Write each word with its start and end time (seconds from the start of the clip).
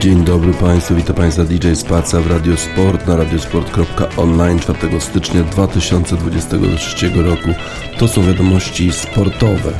Dzień 0.00 0.24
dobry 0.24 0.52
Państwu, 0.52 0.94
witam 0.94 1.16
Państwa 1.16 1.44
DJ 1.44 1.74
Spaca 1.74 2.20
w 2.20 2.30
Radio 2.30 2.56
Sport 2.56 3.06
na 3.06 3.16
radiosport.online 3.16 4.58
4 4.58 5.00
stycznia 5.00 5.42
2023 5.42 7.08
roku. 7.08 7.48
To 7.98 8.08
są 8.08 8.22
wiadomości 8.22 8.92
sportowe. 8.92 9.72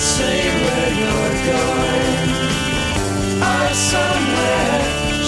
say 0.00 0.40
where 0.64 0.92
you're 1.00 1.34
going. 1.52 2.28
Or 3.42 3.74
somewhere 3.74 4.80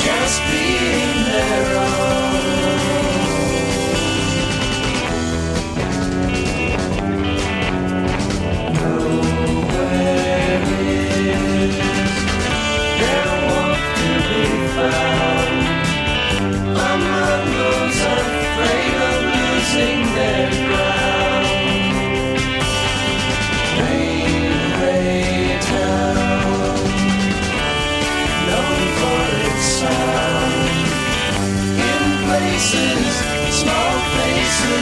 just 0.04 0.40
being 0.50 1.24
there. 1.24 1.79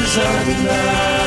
is 0.09 0.17
enough. 0.17 1.18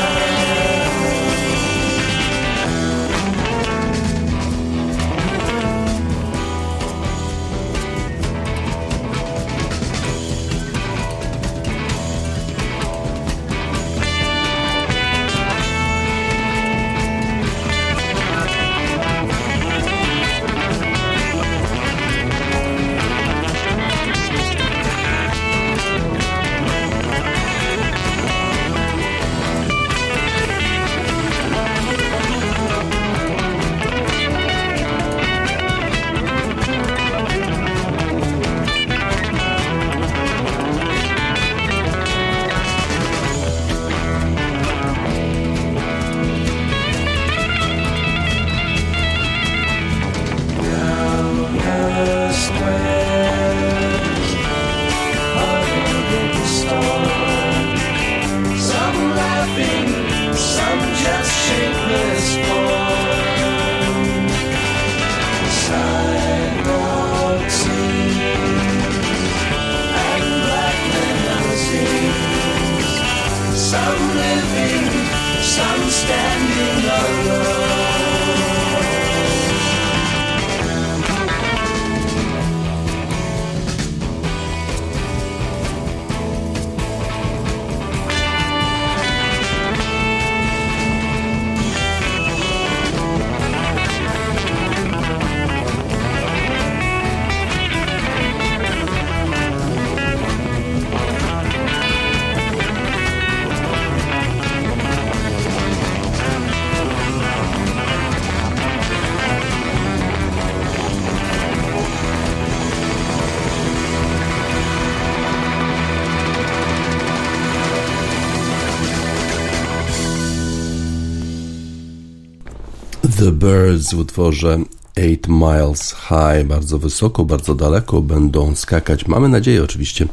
The 123.22 123.32
Birds 123.32 123.94
w 123.94 123.98
utworze 123.98 124.58
Eight 124.96 125.28
Miles 125.28 125.94
High, 126.08 126.46
bardzo 126.46 126.78
wysoko, 126.78 127.24
bardzo 127.24 127.54
daleko 127.54 128.00
będą 128.00 128.54
skakać. 128.54 129.06
Mamy 129.06 129.28
nadzieję, 129.28 129.62
oczywiście, 129.62 130.06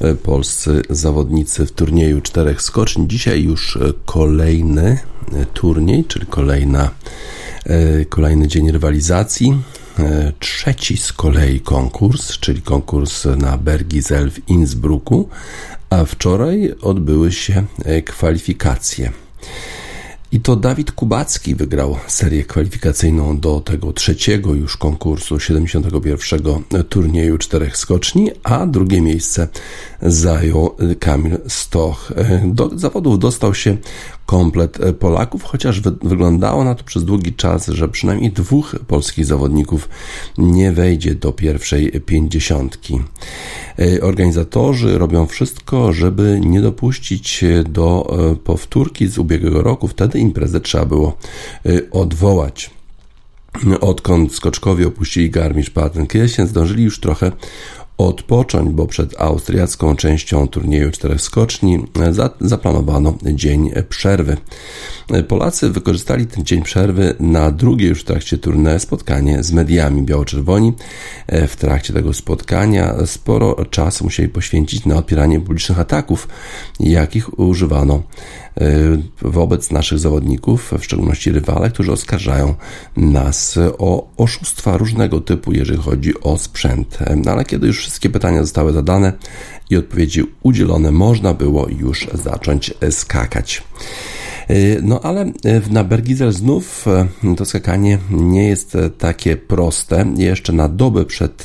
e, 0.00 0.14
polscy 0.14 0.82
zawodnicy 0.90 1.66
w 1.66 1.72
turnieju 1.72 2.20
czterech 2.20 2.62
skoczni. 2.62 3.08
Dzisiaj 3.08 3.42
już 3.42 3.76
e, 3.76 3.92
kolejny 4.04 4.98
e, 5.32 5.46
turniej, 5.46 6.04
czyli 6.04 6.26
kolejna, 6.26 6.90
kolejny 8.08 8.48
dzień 8.48 8.70
rywalizacji. 8.70 9.62
Trzeci 10.38 10.96
z 10.96 11.12
kolei 11.12 11.60
konkurs, 11.60 12.38
czyli 12.38 12.62
konkurs 12.62 13.24
na 13.24 13.56
Bergizel 13.56 14.30
w 14.30 14.48
Innsbrucku, 14.48 15.28
a 15.90 16.04
wczoraj 16.04 16.74
odbyły 16.82 17.32
się 17.32 17.64
kwalifikacje. 18.04 19.12
I 20.32 20.40
to 20.40 20.56
Dawid 20.56 20.92
Kubacki 20.92 21.54
wygrał 21.54 21.96
serię 22.06 22.44
kwalifikacyjną 22.44 23.38
do 23.38 23.60
tego 23.60 23.92
trzeciego 23.92 24.54
już 24.54 24.76
konkursu 24.76 25.40
71. 25.40 26.40
turnieju 26.88 27.38
czterech 27.38 27.76
skoczni, 27.76 28.30
a 28.42 28.66
drugie 28.66 29.00
miejsce 29.00 29.48
zajął 30.02 30.76
Kamil 31.00 31.38
Stoch. 31.46 32.12
Do 32.44 32.78
zawodów 32.78 33.18
dostał 33.18 33.54
się 33.54 33.76
komplet 34.28 34.78
Polaków, 34.98 35.42
chociaż 35.42 35.80
wyglądało 35.80 36.64
na 36.64 36.74
to 36.74 36.84
przez 36.84 37.04
długi 37.04 37.32
czas, 37.32 37.66
że 37.66 37.88
przynajmniej 37.88 38.32
dwóch 38.32 38.76
polskich 38.86 39.24
zawodników 39.24 39.88
nie 40.38 40.72
wejdzie 40.72 41.14
do 41.14 41.32
pierwszej 41.32 41.90
pięćdziesiątki. 42.06 43.00
Organizatorzy 44.02 44.98
robią 44.98 45.26
wszystko, 45.26 45.92
żeby 45.92 46.40
nie 46.44 46.60
dopuścić 46.60 47.44
do 47.68 48.18
e, 48.32 48.36
powtórki 48.36 49.06
z 49.06 49.18
ubiegłego 49.18 49.62
roku. 49.62 49.88
Wtedy 49.88 50.18
imprezę 50.18 50.60
trzeba 50.60 50.84
było 50.84 51.18
e, 51.66 51.90
odwołać. 51.90 52.70
Odkąd 53.80 54.34
skoczkowie 54.34 54.86
opuścili 54.86 55.30
Garmisch-Partenkirchen, 55.30 56.46
zdążyli 56.46 56.84
już 56.84 57.00
trochę 57.00 57.32
odpocząć, 57.98 58.70
bo 58.70 58.86
przed 58.86 59.20
austriacką 59.20 59.96
częścią 59.96 60.48
turnieju 60.48 60.90
czterech 60.90 61.20
skoczni 61.20 61.84
zaplanowano 62.40 63.14
dzień 63.22 63.70
przerwy. 63.88 64.36
Polacy 65.28 65.70
wykorzystali 65.70 66.26
ten 66.26 66.44
dzień 66.44 66.62
przerwy 66.62 67.14
na 67.20 67.50
drugie 67.50 67.88
już 67.88 68.00
w 68.00 68.04
trakcie 68.04 68.38
turnieju 68.38 68.78
spotkanie 68.78 69.42
z 69.42 69.52
mediami 69.52 70.02
biało-czerwoni. 70.02 70.72
W 71.28 71.56
trakcie 71.56 71.92
tego 71.92 72.12
spotkania 72.12 73.06
sporo 73.06 73.64
czasu 73.70 74.04
musieli 74.04 74.28
poświęcić 74.28 74.86
na 74.86 74.96
odpieranie 74.96 75.40
publicznych 75.40 75.80
ataków, 75.80 76.28
jakich 76.80 77.38
używano 77.38 78.02
wobec 79.22 79.70
naszych 79.70 79.98
zawodników, 79.98 80.72
w 80.78 80.84
szczególności 80.84 81.32
rywale, 81.32 81.70
którzy 81.70 81.92
oskarżają 81.92 82.54
nas 82.96 83.58
o 83.78 84.08
oszustwa 84.16 84.76
różnego 84.76 85.20
typu, 85.20 85.52
jeżeli 85.52 85.82
chodzi 85.82 86.20
o 86.20 86.38
sprzęt. 86.38 86.98
No 87.16 87.32
ale 87.32 87.44
kiedy 87.44 87.66
już 87.66 87.78
wszystkie 87.78 88.10
pytania 88.10 88.42
zostały 88.42 88.72
zadane 88.72 89.12
i 89.70 89.76
odpowiedzi 89.76 90.22
udzielone, 90.42 90.90
można 90.90 91.34
było 91.34 91.68
już 91.68 92.08
zacząć 92.14 92.74
skakać. 92.90 93.62
No 94.82 95.00
ale 95.00 95.32
na 95.70 95.84
Bergizel 95.84 96.32
znów 96.32 96.86
to 97.36 97.44
skakanie 97.44 97.98
nie 98.10 98.48
jest 98.48 98.76
takie 98.98 99.36
proste. 99.36 100.06
Jeszcze 100.16 100.52
na 100.52 100.68
dobę 100.68 101.04
przed 101.04 101.44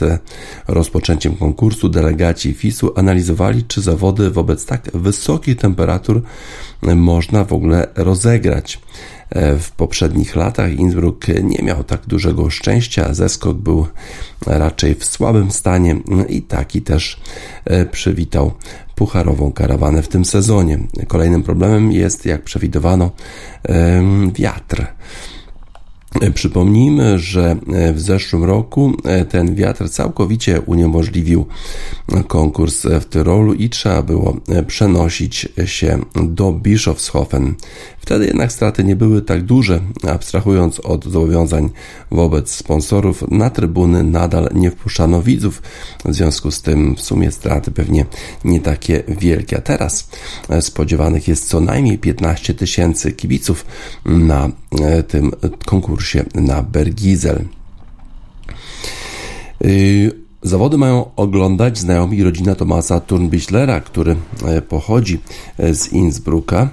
rozpoczęciem 0.68 1.36
konkursu 1.36 1.90
delegaci 1.90 2.54
FIS-u 2.54 2.92
analizowali, 2.96 3.64
czy 3.64 3.82
zawody 3.82 4.30
wobec 4.30 4.66
tak 4.66 4.90
wysokich 4.94 5.58
temperatur 5.58 6.22
można 6.82 7.44
w 7.44 7.54
ogóle 7.54 7.88
rozegrać. 7.96 8.80
E, 9.34 9.60
w 9.60 9.72
poprzednich 9.72 10.36
latach 10.36 10.74
Innsbruck 10.74 11.28
nie 11.44 11.64
miał 11.64 11.84
tak 11.84 12.02
dużego 12.08 12.50
szczęścia, 12.50 13.14
zeskok 13.14 13.58
był 13.58 13.88
raczej 14.46 14.96
w 14.96 15.06
słabym 15.06 15.52
stanie 15.52 15.96
i 16.30 16.42
taki 16.42 16.82
też 16.82 17.20
e, 17.66 17.86
przywitał 17.86 18.52
pucharową 18.96 19.52
karawanę 19.52 20.02
w 20.02 20.08
tym 20.08 20.26
sezonie. 20.26 20.80
Kolejnym 21.08 21.44
problemem 21.44 21.92
jest, 21.92 22.26
jak 22.26 22.42
przewidywano, 22.44 23.12
wiatr. 24.34 24.88
E, 26.22 26.32
przypomnijmy, 26.32 27.20
że 27.20 27.56
w 27.94 28.02
zeszłym 28.02 28.44
roku 28.44 28.94
ten 29.30 29.56
wiatr 29.56 29.90
całkowicie 29.90 30.62
uniemożliwił 30.62 31.46
konkurs 32.28 32.84
w 33.02 33.06
Tyrolu 33.06 33.54
i 33.54 33.70
trzeba 33.70 34.02
było 34.02 34.38
przenosić 34.68 35.50
się 35.66 36.00
do 36.24 36.52
Bischofshofen. 36.52 37.56
Wtedy 38.00 38.26
jednak 38.26 38.52
straty 38.52 38.84
nie 38.84 38.96
były 38.96 39.22
tak 39.22 39.44
duże, 39.44 39.82
abstrahując 40.08 40.80
od 40.80 41.06
zobowiązań 41.06 41.70
wobec 42.12 42.52
sponsorów, 42.52 43.24
na 43.32 43.50
trybuny 43.50 44.04
nadal 44.04 44.50
nie 44.54 44.72
wpuszczano 44.72 45.22
widzów, 45.22 45.62
w 46.06 46.14
związku 46.14 46.52
z 46.52 46.62
tym 46.62 46.96
w 46.96 47.02
sumie 47.02 47.32
straty 47.32 47.72
pewnie 47.72 48.06
nie 48.46 48.60
takie 48.60 49.04
wielkie. 49.08 49.58
A 49.58 49.62
teraz 49.62 50.10
spodziewanych 50.62 51.28
jest 51.28 51.48
co 51.48 51.60
najmniej 51.60 51.98
15 51.98 52.54
tysięcy 52.54 53.12
kibiców 53.12 53.66
na 54.06 54.50
tym 55.08 55.32
konkursie 55.66 56.26
na 56.36 56.64
Bergizel. 56.64 57.46
Zawody 60.46 60.78
mają 60.78 61.16
oglądać 61.16 61.78
znajomi 61.78 62.18
i 62.18 62.24
rodzina 62.24 62.56
Tomasa 62.56 63.00
Turnbichlera, 63.00 63.82
który 63.82 64.16
e, 64.46 64.62
pochodzi 64.62 65.20
e, 65.58 65.76
z 65.76 65.94
Innsbrucka. 65.94 66.70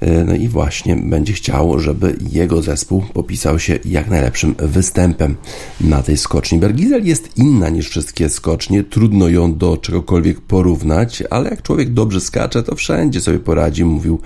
E, 0.00 0.24
no 0.24 0.34
i 0.34 0.48
właśnie 0.48 0.96
będzie 0.96 1.32
chciał, 1.32 1.80
żeby 1.80 2.16
jego 2.32 2.62
zespół 2.62 3.02
popisał 3.12 3.58
się 3.58 3.78
jak 3.84 4.10
najlepszym 4.10 4.54
występem 4.58 5.36
na 5.80 6.02
tej 6.02 6.16
skoczni. 6.16 6.58
Bergizel 6.58 7.06
jest 7.06 7.38
inna 7.38 7.68
niż 7.68 7.88
wszystkie 7.88 8.28
skocznie, 8.28 8.84
trudno 8.84 9.28
ją 9.28 9.54
do 9.54 9.76
czegokolwiek 9.76 10.40
porównać, 10.40 11.22
ale 11.30 11.50
jak 11.50 11.62
człowiek 11.62 11.92
dobrze 11.92 12.20
skacze, 12.20 12.62
to 12.62 12.74
wszędzie 12.74 13.20
sobie 13.20 13.38
poradzi, 13.38 13.84
mówił 13.84 14.20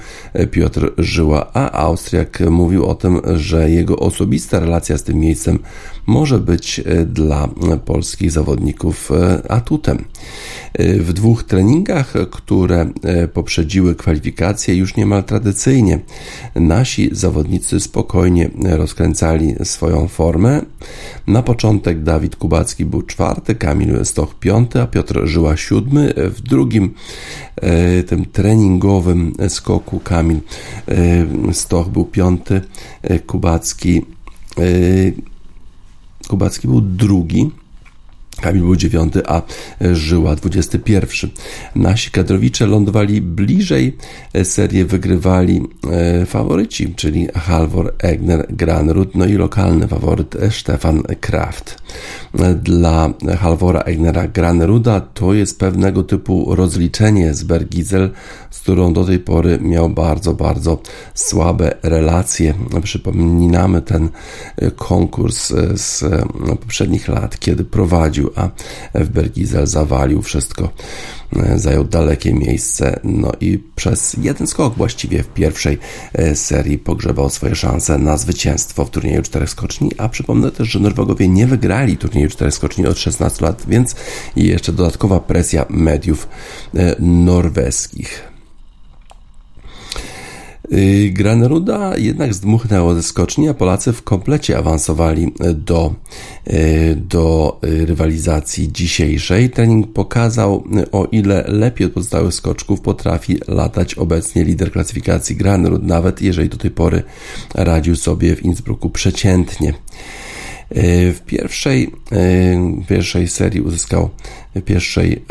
Piotr 0.51 0.93
Żyła, 0.99 1.51
a 1.55 1.73
Austriak 1.73 2.41
mówił 2.51 2.87
o 2.87 2.95
tym, 2.95 3.21
że 3.35 3.71
jego 3.71 3.99
osobista 3.99 4.61
relacja 4.61 4.99
z 4.99 5.03
tym 5.03 5.19
miejscem 5.19 5.59
może 6.09 6.39
być 6.39 6.81
e, 6.81 7.05
dla 7.05 7.49
polskich 7.85 8.31
zawodników 8.31 9.11
atutem. 9.49 10.05
W 10.79 11.13
dwóch 11.13 11.43
treningach, 11.43 12.15
które 12.31 12.91
poprzedziły 13.33 13.95
kwalifikacje, 13.95 14.75
już 14.75 14.97
niemal 14.97 15.25
tradycyjnie 15.25 16.01
nasi 16.55 17.11
zawodnicy 17.13 17.81
spokojnie 17.81 18.51
rozkręcali 18.65 19.55
swoją 19.65 20.09
formę. 20.09 20.63
Na 21.27 21.43
początek 21.43 22.03
Dawid 22.03 22.37
Kubacki 22.37 22.85
był 22.85 23.03
czwarty, 23.03 23.55
Kamil 23.55 24.05
Stoch 24.05 24.35
piąty, 24.35 24.81
a 24.81 24.87
Piotr 24.87 25.21
Żyła 25.25 25.57
siódmy. 25.57 26.15
W 26.17 26.41
drugim 26.41 26.95
e, 27.57 28.03
tym 28.03 28.25
treningowym 28.25 29.33
skoku 29.49 30.01
Kamil 30.01 30.41
e, 30.89 31.55
Stoch 31.55 31.89
był 31.89 32.05
piąty, 32.05 32.61
e, 33.03 33.19
Kubacki 33.19 34.03
Kubacki 36.29 36.69
był 36.69 36.81
drugi. 36.81 37.51
Kamil 38.41 38.63
był 38.63 38.77
dziewiąty, 38.77 39.23
a 39.27 39.43
Żyła 39.93 40.37
dwudziesty 40.37 40.79
pierwszy. 40.79 41.31
Nasi 41.75 42.11
kadrowicze 42.11 42.67
lądowali 42.67 43.21
bliżej, 43.21 43.97
serię 44.45 44.85
wygrywali 44.85 45.63
e, 45.91 46.27
faworyci, 46.27 46.95
czyli 46.95 47.29
Halvor 47.35 47.95
Egner 47.99 48.47
Granrud, 48.51 49.15
no 49.15 49.27
i 49.27 49.33
lokalny 49.33 49.89
faworyt 49.89 50.37
Stefan 50.51 51.03
Kraft. 51.21 51.83
Dla 52.63 53.11
Halvora 53.39 53.81
Egnera 53.81 54.29
Graneruda 54.29 55.01
to 55.01 55.35
jest 55.35 55.59
pewnego 55.59 56.03
typu 56.03 56.55
rozliczenie 56.55 57.35
z 57.35 57.45
Bergizel, 57.45 58.11
z 58.51 58.61
którą 58.61 58.93
do 58.93 59.05
tej 59.05 59.19
pory 59.19 59.59
miał 59.61 59.91
bardzo, 59.91 60.35
bardzo 60.35 60.79
słabe 61.15 61.75
relacje. 61.83 62.55
Przypominamy 62.83 63.83
ten 63.83 64.09
konkurs 64.77 65.53
z 65.75 66.05
poprzednich 66.61 67.09
lat, 67.09 67.39
kiedy 67.39 67.65
prowadził 67.65 68.28
a 68.37 68.51
w 68.95 69.09
Bergizel 69.09 69.67
zawalił 69.67 70.23
wszystko, 70.23 70.71
e, 71.37 71.59
zajął 71.59 71.85
dalekie 71.85 72.35
miejsce, 72.35 73.01
no 73.05 73.33
i 73.41 73.59
przez 73.77 74.17
jeden 74.23 74.47
skok 74.47 74.75
właściwie 74.75 75.23
w 75.23 75.29
pierwszej 75.29 75.79
e, 76.13 76.37
serii 76.37 76.79
pogrzebał 76.79 77.31
swoje 77.31 77.55
szanse 77.55 77.99
na 77.99 78.17
zwycięstwo 78.17 78.85
w 78.85 78.91
turnieju 78.91 79.23
czterech 79.23 79.51
skoczni, 79.51 79.91
a 79.99 80.09
przypomnę 80.09 80.51
też, 80.51 80.69
że 80.69 80.81
Norwegowie 80.81 81.29
nie 81.29 81.47
wygrali 81.47 81.97
turnieju 81.97 82.29
czterech 82.29 82.55
skoczni 82.55 82.87
od 82.87 82.99
16 82.99 83.45
lat, 83.45 83.63
więc 83.69 83.95
jeszcze 84.37 84.73
dodatkowa 84.73 85.21
presja 85.21 85.67
mediów 85.69 86.29
e, 86.75 86.97
norweskich. 87.01 88.38
Y, 90.73 91.11
Graneruda 91.11 91.97
jednak 91.97 92.35
zdmuchnęło 92.35 92.95
ze 92.95 93.03
skoczni, 93.03 93.49
a 93.49 93.55
Polacy 93.55 93.93
w 93.93 94.03
komplecie 94.03 94.59
awansowali 94.59 95.33
do, 95.55 95.95
y, 96.53 96.97
do 96.97 97.59
rywalizacji 97.63 98.73
dzisiejszej. 98.73 99.51
Trening 99.51 99.93
pokazał, 99.93 100.65
o 100.93 101.05
ile 101.05 101.45
lepiej 101.49 101.87
od 101.87 101.93
pozostałych 101.93 102.35
skoczków 102.35 102.81
potrafi 102.81 103.39
latać 103.49 103.95
obecnie 103.95 104.45
lider 104.45 104.73
klasyfikacji 104.73 105.37
Granerud, 105.37 105.83
nawet 105.83 106.23
jeżeli 106.23 106.49
do 106.49 106.57
tej 106.57 106.71
pory 106.71 107.03
radził 107.55 107.97
sobie 107.97 108.37
w 108.37 108.45
Innsbrucku 108.45 108.91
przeciętnie. 108.91 109.75
Y, 110.77 111.13
w 111.13 111.21
pierwszej, 111.27 111.93
w 112.83 112.87
pierwszej 112.89 113.29
serii 113.29 113.61
uzyskał 113.61 114.11
pierwszej 114.65 115.25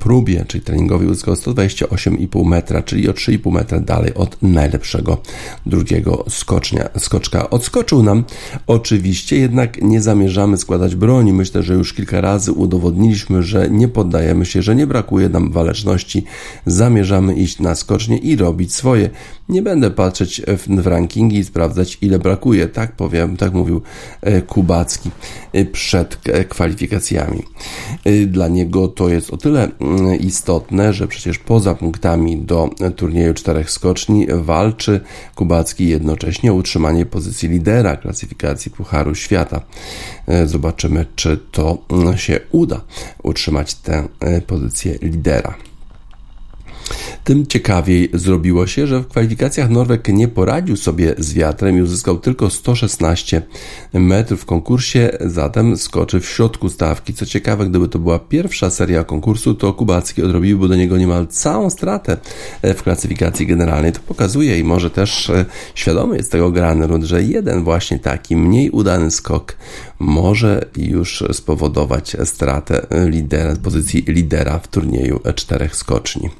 próbie, 0.00 0.44
czyli 0.48 0.64
treningowej, 0.64 1.08
uzyskał 1.08 1.34
128,5 1.34 2.46
metra, 2.46 2.82
czyli 2.82 3.08
o 3.08 3.12
3,5 3.12 3.52
metra 3.52 3.80
dalej 3.80 4.14
od 4.14 4.36
najlepszego 4.42 5.22
drugiego 5.66 6.24
skocznia, 6.28 6.88
skoczka. 6.98 7.50
Odskoczył 7.50 8.02
nam 8.02 8.24
oczywiście, 8.66 9.36
jednak 9.36 9.82
nie 9.82 10.00
zamierzamy 10.02 10.56
składać 10.56 10.96
broni. 10.96 11.32
Myślę, 11.32 11.62
że 11.62 11.74
już 11.74 11.94
kilka 11.94 12.20
razy 12.20 12.52
udowodniliśmy, 12.52 13.42
że 13.42 13.70
nie 13.70 13.88
poddajemy 13.88 14.46
się, 14.46 14.62
że 14.62 14.74
nie 14.74 14.86
brakuje 14.86 15.28
nam 15.28 15.52
waleczności. 15.52 16.24
Zamierzamy 16.66 17.34
iść 17.34 17.60
na 17.60 17.74
skocznie 17.74 18.18
i 18.18 18.36
robić 18.36 18.74
swoje. 18.74 19.10
Nie 19.48 19.62
będę 19.62 19.90
patrzeć 19.90 20.42
w, 20.46 20.86
rankingi 20.86 21.38
i 21.38 21.44
sprawdzać, 21.44 21.98
ile 22.00 22.18
brakuje. 22.18 22.68
Tak 22.68 22.92
powiem, 22.92 23.36
tak 23.36 23.54
mówił 23.54 23.82
e, 24.20 24.42
Kubacki 24.42 25.10
e, 25.52 25.64
przed 25.64 26.18
e, 26.28 26.44
kwalifikacjami 26.44 27.42
dla 28.26 28.37
niego 28.46 28.88
to 28.88 29.08
jest 29.08 29.30
o 29.30 29.36
tyle 29.36 29.68
mm, 29.80 30.18
istotne, 30.18 30.92
że 30.92 31.08
przecież 31.08 31.38
poza 31.38 31.74
punktami 31.74 32.36
do 32.36 32.70
turnieju 32.96 33.34
czterech 33.34 33.70
skoczni 33.70 34.26
walczy 34.30 35.00
Kubacki 35.34 35.88
jednocześnie 35.88 36.52
o 36.52 36.54
utrzymanie 36.54 37.06
pozycji 37.06 37.48
lidera 37.48 37.96
klasyfikacji 37.96 38.70
Pucharu 38.70 39.14
Świata. 39.14 39.60
E, 40.26 40.46
zobaczymy, 40.46 41.06
czy 41.16 41.38
to 41.52 41.78
mm, 41.90 42.18
się 42.18 42.40
uda 42.52 42.80
utrzymać 43.22 43.74
tę 43.74 44.08
e, 44.20 44.40
pozycję 44.40 44.98
lidera 45.02 45.67
tym 47.24 47.46
ciekawiej 47.46 48.10
zrobiło 48.14 48.66
się, 48.66 48.86
że 48.86 49.00
w 49.00 49.08
kwalifikacjach 49.08 49.70
Norweg 49.70 50.08
nie 50.08 50.28
poradził 50.28 50.76
sobie 50.76 51.14
z 51.18 51.34
wiatrem 51.34 51.78
i 51.78 51.82
uzyskał 51.82 52.18
tylko 52.18 52.50
116 52.50 53.42
metrów 53.92 54.40
w 54.40 54.44
konkursie, 54.44 55.10
zatem 55.20 55.76
skoczy 55.76 56.20
w 56.20 56.26
środku 56.28 56.68
stawki. 56.68 57.14
Co 57.14 57.26
ciekawe, 57.26 57.66
gdyby 57.66 57.88
to 57.88 57.98
była 57.98 58.18
pierwsza 58.18 58.70
seria 58.70 59.04
konkursu, 59.04 59.54
to 59.54 59.74
Kubacki 59.74 60.22
odrobiłby 60.22 60.68
do 60.68 60.76
niego 60.76 60.98
niemal 60.98 61.26
całą 61.26 61.70
stratę 61.70 62.16
w 62.62 62.82
klasyfikacji 62.82 63.46
generalnej. 63.46 63.92
To 63.92 64.00
pokazuje 64.00 64.58
i 64.58 64.64
może 64.64 64.90
też 64.90 65.30
e, 65.30 65.44
świadomy 65.74 66.16
jest 66.16 66.32
tego 66.32 66.50
Granerud, 66.50 67.02
że 67.02 67.22
jeden 67.22 67.64
właśnie 67.64 67.98
taki 67.98 68.36
mniej 68.36 68.70
udany 68.70 69.10
skok 69.10 69.56
może 69.98 70.64
już 70.76 71.24
spowodować 71.32 72.16
stratę 72.24 72.86
lidera, 73.06 73.56
pozycji 73.56 74.04
lidera 74.06 74.58
w 74.58 74.68
turnieju 74.68 75.20
czterech 75.34 75.76
skoczni. 75.76 76.30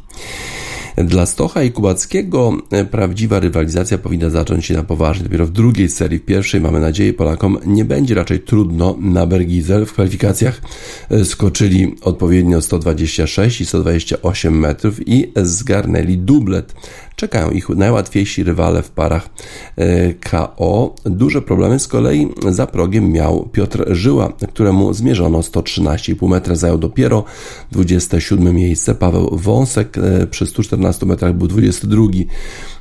Dla 1.04 1.26
Stocha 1.26 1.62
i 1.62 1.72
Kubackiego 1.72 2.58
e, 2.70 2.84
prawdziwa 2.84 3.40
rywalizacja 3.40 3.98
powinna 3.98 4.30
zacząć 4.30 4.66
się 4.66 4.74
na 4.74 4.82
poważnie. 4.82 5.24
Dopiero 5.24 5.46
w 5.46 5.50
drugiej 5.50 5.88
serii, 5.88 6.18
w 6.18 6.24
pierwszej 6.24 6.60
mamy 6.60 6.80
nadzieję 6.80 7.12
Polakom 7.12 7.58
nie 7.66 7.84
będzie 7.84 8.14
raczej 8.14 8.40
trudno 8.40 8.96
na 9.00 9.26
Bergizel. 9.26 9.86
W 9.86 9.92
kwalifikacjach 9.92 10.62
e, 11.10 11.24
skoczyli 11.24 11.94
odpowiednio 12.02 12.62
126 12.62 13.60
i 13.60 13.66
128 13.66 14.58
metrów 14.58 15.08
i 15.08 15.32
zgarnęli 15.36 16.18
dublet 16.18 16.74
Czekają 17.18 17.50
ich 17.50 17.68
najłatwiejsi 17.68 18.42
rywale 18.42 18.82
w 18.82 18.90
parach 18.90 19.28
e, 19.76 20.14
KO. 20.14 20.94
Duże 21.04 21.42
problemy 21.42 21.78
z 21.78 21.88
kolei 21.88 22.28
za 22.48 22.66
progiem 22.66 23.12
miał 23.12 23.48
Piotr 23.52 23.84
Żyła, 23.94 24.32
któremu 24.48 24.94
zmierzono 24.94 25.40
113,5 25.40 26.28
metra, 26.28 26.54
zajął 26.54 26.78
dopiero 26.78 27.24
27 27.72 28.54
miejsce. 28.54 28.94
Paweł 28.94 29.30
Wąsek 29.32 29.98
e, 29.98 30.26
przy 30.26 30.46
114 30.46 31.06
metrach 31.06 31.34
był 31.34 31.48
22. 31.48 32.02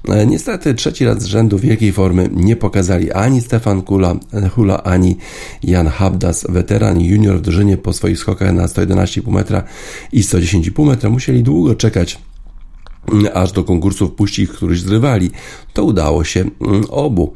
E, 0.07 0.25
niestety 0.25 0.73
trzeci 0.73 1.05
raz 1.05 1.21
z 1.21 1.25
rzędu 1.25 1.59
wielkiej 1.59 1.91
formy 1.91 2.29
nie 2.33 2.55
pokazali 2.55 3.11
ani 3.11 3.41
Stefan 3.41 3.81
Kula, 3.81 4.15
Hula, 4.55 4.83
ani 4.83 5.17
Jan 5.63 5.87
Habdas, 5.87 6.45
weteran 6.49 7.01
junior 7.01 7.37
w 7.37 7.41
drużynie 7.41 7.77
po 7.77 7.93
swoich 7.93 8.19
skokach 8.19 8.53
na 8.53 8.65
111,5 8.65 9.31
metra 9.31 9.63
i 10.11 10.21
110,5 10.21 10.85
metra. 10.85 11.09
Musieli 11.09 11.43
długo 11.43 11.75
czekać 11.75 12.26
aż 13.33 13.51
do 13.51 13.63
konkursów 13.63 14.11
puścić 14.11 14.49
któryś 14.49 14.81
z 14.81 14.87
rywali. 14.87 15.31
To 15.73 15.83
udało 15.83 16.23
się 16.23 16.39
mm, 16.61 16.83
obu, 16.89 17.33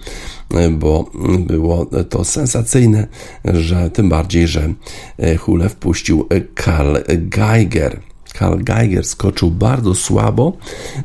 bo 0.71 1.11
było 1.39 1.85
to 2.09 2.25
sensacyjne, 2.25 3.07
że 3.45 3.89
tym 3.89 4.09
bardziej, 4.09 4.47
że 4.47 4.73
e, 5.17 5.35
Hule 5.35 5.69
wpuścił 5.69 6.27
Karl 6.55 6.95
Geiger. 7.07 8.10
Karl 8.33 8.63
Geiger 8.63 9.05
skoczył 9.05 9.51
bardzo 9.51 9.95
słabo 9.95 10.57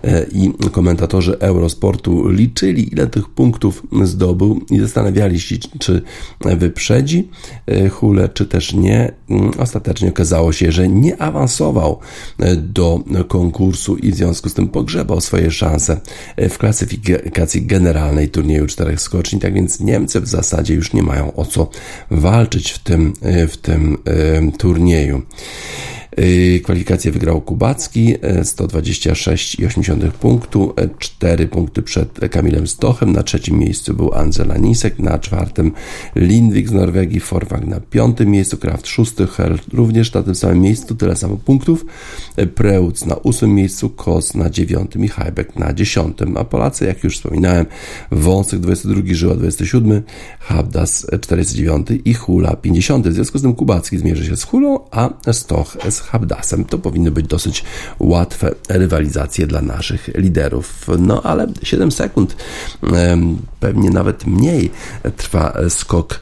e, 0.04 0.26
i 0.33 0.52
komentatorzy 0.73 1.38
Eurosportu 1.38 2.28
liczyli, 2.28 2.92
ile 2.92 3.06
tych 3.06 3.28
punktów 3.28 3.83
zdobył 4.02 4.61
i 4.71 4.78
zastanawiali 4.78 5.40
się, 5.40 5.56
czy 5.78 6.02
wyprzedzi 6.40 7.28
e, 7.66 7.88
Hule, 7.88 8.28
czy 8.28 8.47
też 8.47 8.73
nie. 8.73 9.12
Mm, 9.30 9.50
ostatecznie 9.59 10.09
okazało 10.09 10.52
się, 10.52 10.73
że 10.73 10.88
nie 10.88 11.23
awansował 11.23 11.99
e, 12.38 12.56
do 12.56 13.00
konkursu 13.28 13.97
i 13.97 14.12
w 14.12 14.14
związku 14.14 14.49
z 14.49 14.54
tym 14.54 14.68
pogrzebał 14.68 15.21
swoje 15.21 15.50
szanse 15.50 16.00
w 16.37 16.59
klasyfikacji 16.59 17.66
generalnej 17.66 18.28
turnieju 18.28 18.66
czterech 18.66 19.00
skoczni. 19.00 19.40
Tak 19.40 19.54
więc 19.54 19.80
Niemcy 19.80 20.21
w 20.21 20.28
zasadzie 20.28 20.75
już 20.75 20.92
nie 20.92 21.02
mają 21.02 21.35
o 21.35 21.45
co 21.45 21.68
walczyć 22.11 22.71
w 22.71 22.78
tym, 22.78 23.12
w 23.49 23.56
tym 23.56 23.99
turnieju. 24.59 25.23
Y, 26.18 26.61
kwalifikację 26.64 27.12
wygrał 27.12 27.40
Kubacki 27.40 28.14
126,8 28.42 30.11
punktu, 30.11 30.75
4 30.99 31.49
punkty 31.49 31.82
przed 31.82 32.18
Kamilem 32.30 32.66
Stochem. 32.66 33.12
Na 33.12 33.23
trzecim 33.23 33.58
miejscu 33.58 33.94
był 33.94 34.14
Angela 34.14 34.56
Nisek, 34.56 34.99
na 34.99 35.18
czwartym 35.18 35.73
Lindwik 36.14 36.68
z 36.68 36.73
Norwegii, 36.73 37.20
Forwag 37.20 37.66
na 37.66 37.80
piątym 37.80 38.30
miejscu, 38.30 38.58
Kraft 38.58 38.87
szósty, 38.87 39.26
Hell 39.26 39.58
również 39.73 40.12
na 40.12 40.23
tym 40.23 40.35
samym 40.35 40.61
miejscu, 40.61 40.94
tyle 40.94 41.16
samo 41.16 41.37
punktów. 41.37 41.87
Preuc 42.54 43.06
na 43.06 43.16
ósmym 43.16 43.54
miejscu, 43.54 43.90
Kos 43.90 44.35
na 44.35 44.50
dziewiątym 44.50 45.04
i 45.04 45.08
Hajbek 45.08 45.56
na 45.56 45.73
dziesiątym. 45.73 46.37
A 46.37 46.44
Polacy, 46.44 46.87
jak 46.87 47.04
już 47.04 47.16
wspominałem, 47.16 47.66
Wąsek 48.11 48.61
22, 48.61 49.02
Żyła 49.06 49.35
27, 49.35 50.02
Habdas 50.38 51.06
49 51.20 51.87
i 52.04 52.14
Hula 52.14 52.56
50. 52.56 53.08
W 53.08 53.12
związku 53.12 53.38
z 53.38 53.42
tym 53.42 53.54
Kubacki 53.54 53.99
zmierzy 53.99 54.26
się 54.26 54.37
z 54.37 54.44
Hulą, 54.44 54.80
a 54.90 55.32
Stoch 55.32 55.76
z 55.90 56.05
Habdasem. 56.06 56.64
To 56.64 56.78
powinny 56.78 57.10
być 57.10 57.26
dosyć 57.26 57.64
łatwe 57.98 58.54
rywalizacje 58.68 59.46
dla 59.46 59.62
naszych 59.62 60.08
liderów. 60.14 60.86
No 60.98 61.22
ale 61.22 61.46
7 61.62 61.92
sekund, 61.92 62.36
pewnie 63.60 63.90
nawet 63.90 64.26
mniej 64.26 64.70
trwa 65.16 65.56
skok 65.68 66.20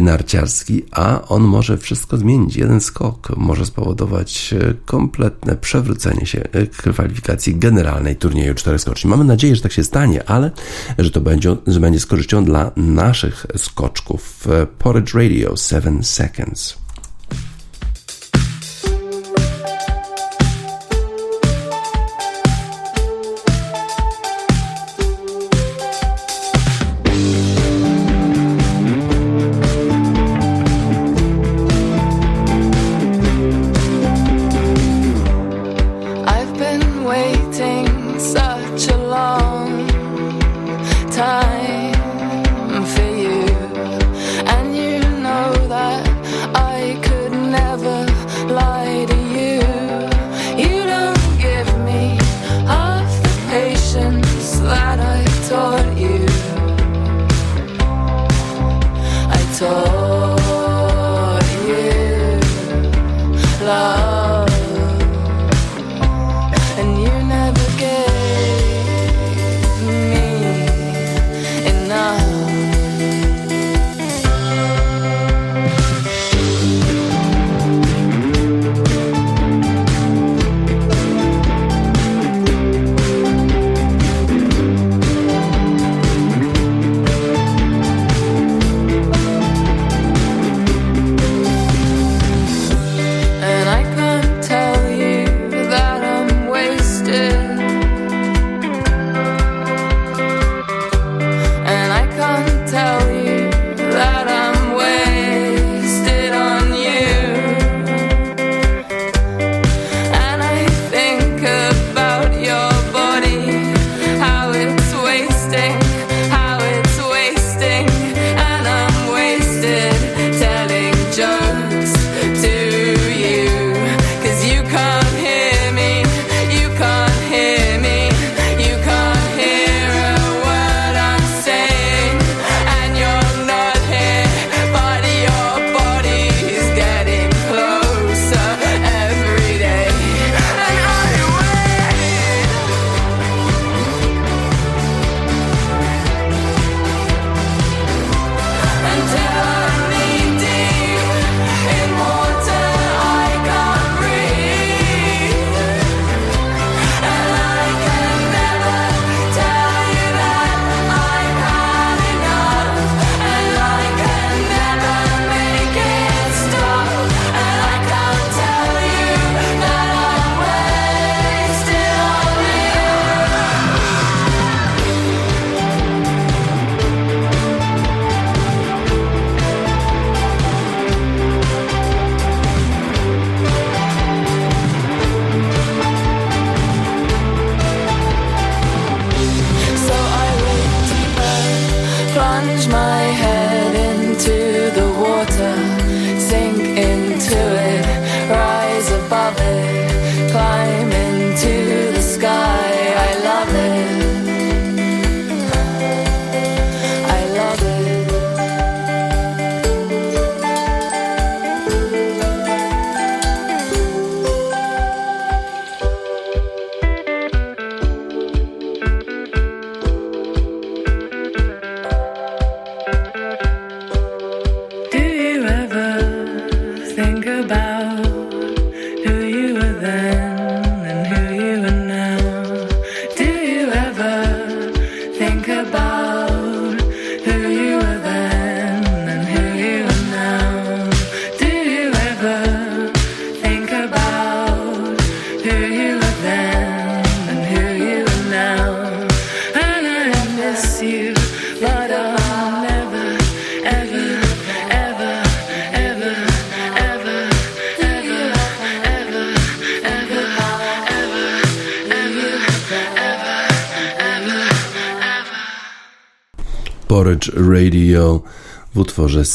narciarski, 0.00 0.84
a 0.90 1.28
on 1.28 1.42
może 1.42 1.78
wszystko 1.78 2.16
zmienić. 2.16 2.56
Jeden 2.56 2.80
skok 2.80 3.36
może 3.36 3.66
spowodować 3.66 4.54
kompletne 4.84 5.56
przewrócenie 5.56 6.26
się 6.26 6.42
kwalifikacji 6.76 7.56
generalnej 7.56 8.16
turnieju 8.16 8.54
czterech 8.54 8.80
skoczni. 8.80 9.10
Mamy 9.10 9.24
nadzieję, 9.24 9.56
że 9.56 9.62
tak 9.62 9.72
się 9.72 9.84
stanie, 9.84 10.28
ale 10.30 10.50
że 10.98 11.10
to 11.10 11.20
będzie, 11.20 11.56
że 11.66 11.80
będzie 11.80 12.00
z 12.00 12.06
korzyścią 12.06 12.44
dla 12.44 12.70
naszych 12.76 13.46
skoczków. 13.56 14.48
Porridge 14.78 15.14
Radio 15.14 15.56
7 15.56 16.04
Seconds. 16.04 16.87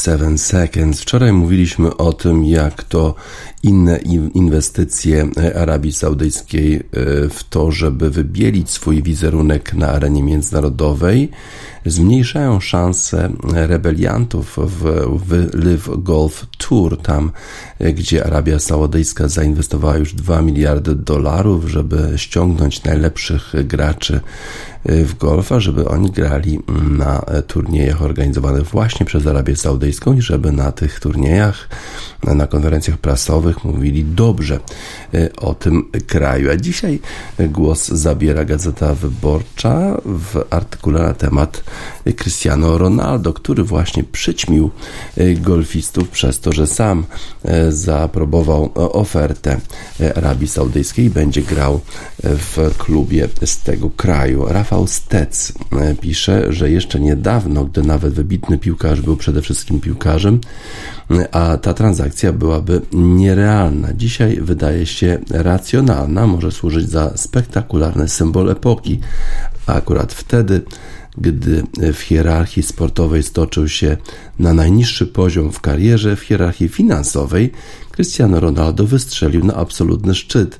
7 0.04 0.38
Seconds. 0.38 1.00
Wczoraj 1.00 1.32
mówiliśmy 1.32 1.96
o 1.96 2.12
tym, 2.12 2.44
jak 2.44 2.82
to 2.82 3.14
inne 3.62 3.98
inwestycje 4.34 5.28
Arabii 5.56 5.92
Saudyjskiej 5.92 6.76
e, 6.76 6.80
w 7.28 7.44
to, 7.50 7.70
żeby 7.70 8.10
wybielić 8.10 8.70
swój 8.70 9.02
wizerunek 9.02 9.74
na 9.74 9.88
arenie 9.88 10.22
międzynarodowej, 10.22 11.30
zmniejszają 11.86 12.60
szanse 12.60 13.30
rebeliantów 13.52 14.56
w, 14.56 14.84
w 15.26 15.54
Live 15.64 15.88
Golf 15.98 16.46
Tour, 16.58 16.98
tam 17.02 17.32
e, 17.78 17.92
gdzie 17.92 18.26
Arabia 18.26 18.58
Saudyjska 18.58 19.28
zainwestowała 19.28 19.96
już 19.96 20.14
2 20.14 20.42
miliardy 20.42 20.94
dolarów, 20.94 21.68
żeby 21.68 22.12
ściągnąć 22.16 22.84
najlepszych 22.84 23.52
graczy 23.64 24.20
e, 24.84 25.04
w 25.04 25.18
golfa, 25.18 25.60
żeby 25.60 25.88
oni 25.88 26.10
grali 26.10 26.60
na 26.90 27.24
turniejach 27.46 28.02
organizowanych 28.02 28.64
właśnie 28.64 29.06
przez 29.06 29.26
Arabię 29.26 29.56
Saudyjską 29.56 30.12
i 30.12 30.22
żeby 30.22 30.52
na 30.52 30.72
tych 30.72 31.00
turniejach, 31.00 31.68
na 32.22 32.46
konferencjach 32.46 32.98
prasowych 32.98 33.64
mówili 33.64 34.04
dobrze 34.04 34.60
e, 35.14 35.36
o 35.36 35.54
tym 35.54 35.90
kraju. 36.06 36.50
A 36.50 36.56
dzisiaj 36.56 37.00
głos 37.38 37.88
zabiera 37.88 38.44
Gazeta 38.44 38.94
Wyborcza 38.94 40.00
w 40.04 40.44
artykule 40.50 41.02
na 41.02 41.14
temat 41.14 41.64
Cristiano 42.16 42.78
Ronaldo, 42.78 43.32
który 43.32 43.64
właśnie 43.64 44.04
przyćmił 44.04 44.70
e, 45.16 45.34
golfistów 45.34 46.08
przez 46.08 46.40
to, 46.40 46.52
że 46.52 46.66
sam 46.66 47.04
e, 47.44 47.72
zaaprobował 47.72 48.70
ofertę 48.74 49.60
Arabii 50.16 50.48
Saudyjskiej 50.48 51.04
i 51.04 51.10
będzie 51.10 51.42
grał 51.42 51.80
w 52.22 52.74
klubie 52.78 53.28
z 53.44 53.62
tego 53.62 53.90
kraju. 53.90 54.44
Rafał 54.48 54.86
Stec 54.86 55.52
pisze, 56.00 56.52
że 56.52 56.70
jeszcze 56.70 57.00
niedawno, 57.00 57.64
gdy 57.64 57.82
nawet 57.82 58.14
wybitny 58.14 58.58
piłkarz 58.58 59.00
był 59.00 59.16
przede 59.16 59.42
wszystkim 59.42 59.80
piłkarzem, 59.80 60.40
a 61.32 61.56
ta 61.56 61.74
transakcja 61.74 62.32
byłaby 62.32 62.80
nierealna. 62.92 63.92
Dzisiaj 63.94 64.40
wydaje 64.40 64.86
się 64.86 65.18
racjonalna, 65.30 66.26
może 66.26 66.52
służyć 66.52 66.90
za 66.90 67.16
spektakularny 67.16 68.08
symbol 68.08 68.50
epoki, 68.50 69.00
a 69.66 69.72
akurat 69.72 70.12
wtedy, 70.12 70.62
gdy 71.18 71.62
w 71.92 71.98
hierarchii 71.98 72.62
sportowej 72.62 73.22
stoczył 73.22 73.68
się 73.68 73.96
na 74.38 74.54
najniższy 74.54 75.06
poziom 75.06 75.52
w 75.52 75.60
karierze, 75.60 76.16
w 76.16 76.20
hierarchii 76.20 76.68
finansowej, 76.68 77.52
Cristiano 77.92 78.40
Ronaldo 78.40 78.86
wystrzelił 78.86 79.44
na 79.44 79.54
absolutny 79.54 80.14
szczyt. 80.14 80.58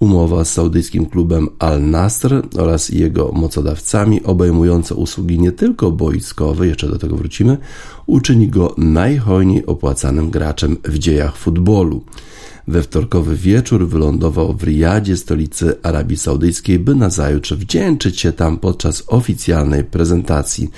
Umowa 0.00 0.44
z 0.44 0.52
saudyjskim 0.52 1.06
klubem 1.06 1.48
Al-Nasr 1.58 2.42
oraz 2.58 2.88
jego 2.88 3.32
mocodawcami, 3.32 4.22
obejmująca 4.22 4.94
usługi 4.94 5.40
nie 5.40 5.52
tylko 5.52 5.92
boiskowe, 5.92 6.66
jeszcze 6.66 6.88
do 6.88 6.98
tego 6.98 7.16
wrócimy, 7.16 7.58
uczyni 8.06 8.48
go 8.48 8.74
najhojniej 8.78 9.66
opłacanym 9.66 10.30
graczem 10.30 10.76
w 10.84 10.98
dziejach 10.98 11.36
futbolu. 11.36 12.04
We 12.68 12.82
wtorkowy 12.82 13.36
wieczór 13.36 13.88
wylądował 13.88 14.54
w 14.56 14.62
Riyadzie, 14.62 15.16
stolicy 15.16 15.76
Arabii 15.82 16.16
Saudyjskiej, 16.16 16.78
by 16.78 16.94
nazajutrz 16.94 17.52
wdzięczyć 17.52 18.20
się 18.20 18.32
tam 18.32 18.58
podczas 18.58 19.04
oficjalnej 19.06 19.84
prezentacji. 19.84 20.70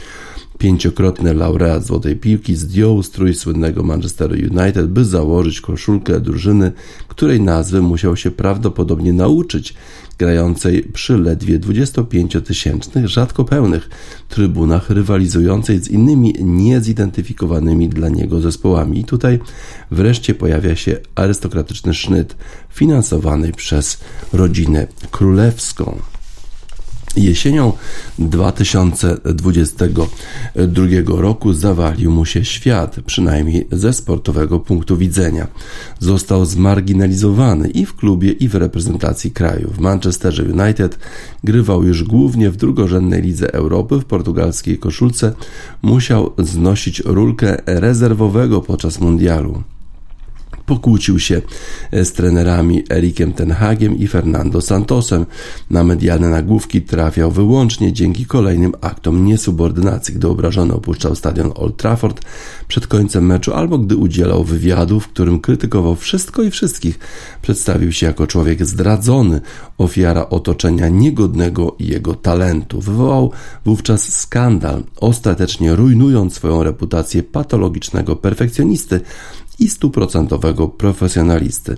Pięciokrotny 0.59 1.35
laureat 1.35 1.85
Złotej 1.85 2.17
Piłki 2.17 2.57
zdjął 2.57 3.03
strój 3.03 3.35
słynnego 3.35 3.83
Manchester 3.83 4.33
United, 4.33 4.87
by 4.87 5.05
założyć 5.05 5.61
koszulkę 5.61 6.21
drużyny, 6.21 6.73
której 7.09 7.41
nazwy 7.41 7.83
musiał 7.83 8.17
się 8.17 8.31
prawdopodobnie 8.31 9.13
nauczyć, 9.13 9.75
grającej 10.19 10.83
przy 10.83 11.19
ledwie 11.19 11.61
25-tysięcznych, 11.61 13.07
rzadko 13.07 13.45
pełnych 13.45 13.91
trybunach, 14.29 14.91
rywalizującej 14.91 15.79
z 15.79 15.89
innymi 15.89 16.35
niezidentyfikowanymi 16.41 17.89
dla 17.89 18.09
niego 18.09 18.41
zespołami. 18.41 19.01
I 19.01 19.05
tutaj 19.05 19.39
wreszcie 19.91 20.35
pojawia 20.35 20.77
się 20.77 20.97
arystokratyczny 21.15 21.95
sznyt 21.95 22.37
finansowany 22.71 23.53
przez 23.53 23.99
rodzinę 24.33 24.87
królewską. 25.11 25.99
Jesienią 27.19 27.73
2022 28.19 30.87
roku 31.07 31.53
zawalił 31.53 32.11
mu 32.11 32.25
się 32.25 32.45
świat, 32.45 32.97
przynajmniej 33.07 33.69
ze 33.73 33.93
sportowego 33.93 34.61
punktu 34.61 34.97
widzenia. 34.97 35.47
Został 35.99 36.45
zmarginalizowany 36.45 37.69
i 37.69 37.87
w 37.87 37.97
klubie, 37.97 38.33
i 38.33 38.49
w 38.49 38.55
reprezentacji 38.55 39.31
kraju. 39.31 39.71
W 39.71 39.79
Manchesterze 39.79 40.43
United 40.43 40.99
grywał 41.45 41.85
już 41.85 42.05
głównie 42.05 42.51
w 42.51 42.57
drugorzędnej 42.57 43.23
lidze 43.23 43.55
Europy. 43.55 44.01
W 44.01 44.05
portugalskiej 44.05 44.79
koszulce 44.79 45.33
musiał 45.83 46.33
znosić 46.39 47.03
rulkę 47.05 47.57
rezerwowego 47.67 48.61
podczas 48.61 49.01
mundialu 49.01 49.63
pokłócił 50.69 51.19
się 51.19 51.43
e, 51.91 52.05
z 52.05 52.13
trenerami 52.13 52.85
Erikiem 52.91 53.33
Tenhagiem 53.33 53.99
i 53.99 54.07
Fernando 54.07 54.61
Santosem. 54.61 55.27
Na 55.71 55.85
medialne 55.85 56.29
nagłówki 56.29 56.83
trafiał 56.83 57.31
wyłącznie 57.31 57.93
dzięki 57.93 58.27
kolejnym 58.27 58.73
aktom 58.81 59.25
niesubordynacji, 59.25 60.15
gdy 60.15 60.29
obrażony 60.29 60.75
opuszczał 60.75 61.15
stadion 61.15 61.53
Old 61.55 61.77
Trafford 61.77 62.21
przed 62.69 62.87
końcem 62.87 63.27
meczu 63.27 63.55
albo 63.55 63.79
gdy 63.79 63.97
udzielał 63.97 64.45
wywiadu, 64.45 65.01
w 65.01 65.09
którym 65.09 65.41
krytykował 65.41 65.97
wszystko 65.97 66.43
i 66.43 66.51
wszystkich. 66.51 66.99
Przedstawił 67.43 67.93
się 67.93 68.07
jako 68.07 68.27
człowiek 68.27 68.67
zdradzony, 68.67 69.41
ofiara 69.79 70.29
otoczenia 70.29 70.89
niegodnego 70.89 71.77
jego 71.79 72.15
talentu. 72.15 72.81
Wywołał 72.81 73.33
wówczas 73.65 74.09
skandal, 74.09 74.83
ostatecznie 75.01 75.77
rujnując 75.77 76.35
swoją 76.35 76.63
reputację 76.63 77.23
patologicznego 77.23 78.17
perfekcjonisty, 78.17 79.01
i 79.59 79.69
stuprocentowego 79.69 80.69
profesjonalisty. 80.69 81.77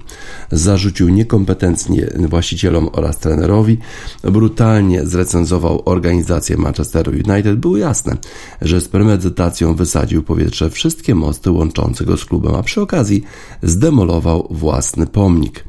Zarzucił 0.52 1.08
niekompetencję 1.08 2.10
właścicielom 2.28 2.88
oraz 2.92 3.18
trenerowi, 3.18 3.78
brutalnie 4.22 5.06
zrecenzował 5.06 5.82
organizację 5.84 6.56
Manchesteru 6.56 7.12
United. 7.12 7.58
Było 7.58 7.76
jasne, 7.76 8.16
że 8.62 8.80
z 8.80 8.88
premedytacją 8.88 9.74
wysadził 9.74 10.22
powietrze 10.22 10.70
wszystkie 10.70 11.14
mosty 11.14 11.50
łączące 11.50 12.04
go 12.04 12.16
z 12.16 12.24
klubem, 12.24 12.54
a 12.54 12.62
przy 12.62 12.80
okazji 12.80 13.22
zdemolował 13.62 14.48
własny 14.50 15.06
pomnik. 15.06 15.64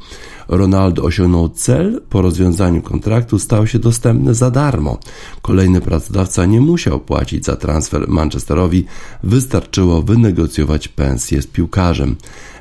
Ronaldo 0.47 1.03
osiągnął 1.03 1.49
cel, 1.49 2.01
po 2.09 2.21
rozwiązaniu 2.21 2.81
kontraktu 2.81 3.39
stał 3.39 3.67
się 3.67 3.79
dostępny 3.79 4.33
za 4.33 4.51
darmo. 4.51 4.97
Kolejny 5.41 5.81
pracodawca 5.81 6.45
nie 6.45 6.61
musiał 6.61 6.99
płacić 6.99 7.45
za 7.45 7.55
transfer 7.55 8.07
Manchesterowi, 8.07 8.85
wystarczyło 9.23 10.01
wynegocjować 10.01 10.87
pensję 10.87 11.41
z 11.41 11.47
piłkarzem. 11.47 12.15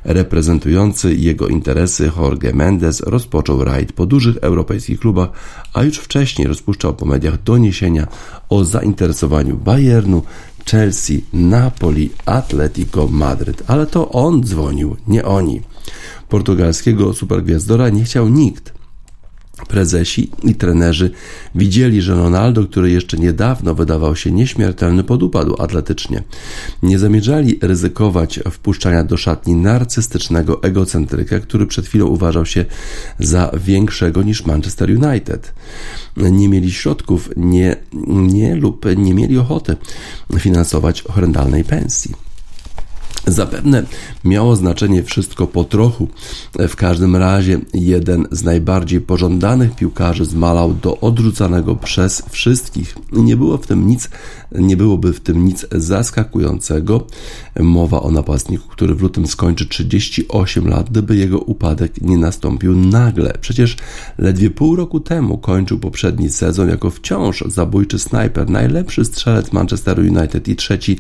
Reprezentujący 0.05 1.15
jego 1.15 1.49
interesy 1.49 2.13
Jorge 2.17 2.53
Mendes 2.53 3.01
rozpoczął 3.01 3.65
rajd 3.65 3.93
po 3.93 4.07
dużych 4.07 4.37
europejskich 4.37 5.01
klubach, 5.01 5.29
a 5.75 5.83
już 5.83 5.99
wcześniej 5.99 6.49
rozpuszczał 6.49 6.95
po 6.95 7.07
mediach 7.07 7.43
doniesienia 7.43 8.07
o 8.49 8.65
zainteresowaniu 8.65 9.57
Bayernu 9.57 10.23
Chelsea, 10.67 11.25
Napoli, 11.33 12.11
Atletico 12.27 13.09
Madryt. 13.09 13.63
Ale 13.67 13.87
to 13.87 14.09
on 14.11 14.43
dzwonił, 14.43 14.97
nie 15.09 15.25
oni. 15.25 15.61
Portugalskiego 16.31 17.15
supergwiazdora 17.15 17.89
nie 17.89 18.05
chciał 18.05 18.29
nikt. 18.29 18.81
Prezesi 19.69 20.31
i 20.43 20.55
trenerzy 20.55 21.11
widzieli, 21.55 22.03
że 22.03 22.15
Ronaldo, 22.15 22.65
który 22.65 22.91
jeszcze 22.91 23.19
niedawno 23.19 23.75
wydawał 23.75 24.17
się 24.17 24.31
nieśmiertelny, 24.31 25.05
podupadł 25.05 25.63
atletycznie. 25.63 26.23
Nie 26.83 26.99
zamierzali 26.99 27.59
ryzykować 27.63 28.41
wpuszczania 28.51 29.05
do 29.05 29.17
szatni 29.17 29.55
narcystycznego 29.55 30.63
egocentryka, 30.63 31.41
który 31.41 31.67
przed 31.67 31.87
chwilą 31.87 32.07
uważał 32.07 32.47
się 32.47 32.65
za 33.19 33.51
większego 33.65 34.23
niż 34.23 34.47
Manchester 34.47 34.91
United. 34.91 35.55
Nie 36.17 36.49
mieli 36.49 36.73
środków, 36.73 37.31
nie, 37.37 37.77
nie 38.07 38.57
lub 38.57 38.85
nie 38.97 39.15
mieli 39.15 39.39
ochoty 39.39 39.77
finansować 40.39 41.03
horrendalnej 41.03 41.65
pensji. 41.65 42.30
Zapewne 43.27 43.83
miało 44.25 44.57
znaczenie 44.57 45.03
wszystko 45.03 45.47
po 45.47 45.65
trochu. 45.65 46.09
W 46.69 46.77
każdym 46.77 47.17
razie 47.17 47.61
jeden 47.75 48.27
z 48.31 48.43
najbardziej 48.43 49.01
pożądanych 49.01 49.77
piłkarzy 49.77 50.25
zmalał 50.25 50.75
do 50.75 51.01
odrzucanego 51.01 51.77
przez 51.77 52.23
wszystkich. 52.31 52.97
Nie 53.13 53.37
było 53.37 53.59
w 53.59 53.67
tym 53.67 53.87
nic, 53.87 54.11
nie 54.53 54.77
byłoby 54.77 55.13
w 55.13 55.21
tym 55.21 55.45
nic 55.45 55.67
zaskakującego. 55.73 57.07
Mowa 57.61 58.03
o 58.03 58.11
napastniku, 58.11 58.69
który 58.69 58.95
w 58.95 59.03
lutym 59.03 59.27
skończy 59.27 59.67
38 59.67 60.69
lat, 60.69 60.91
gdyby 60.91 61.17
jego 61.17 61.39
upadek 61.39 62.03
nie 62.03 62.19
nastąpił 62.19 62.77
nagle. 62.77 63.33
Przecież 63.41 63.77
ledwie 64.19 64.51
pół 64.51 64.77
roku 64.77 65.01
temu 65.01 65.39
kończył 65.39 65.79
poprzedni 65.79 66.31
sezon 66.31 66.69
jako 66.69 66.91
wciąż 66.91 67.45
zabójczy 67.47 67.99
snajper, 67.99 68.51
najlepszy 68.51 69.05
strzelec 69.05 69.53
Manchesteru 69.53 70.03
United 70.03 70.49
i 70.49 70.57
trzeci 70.57 70.99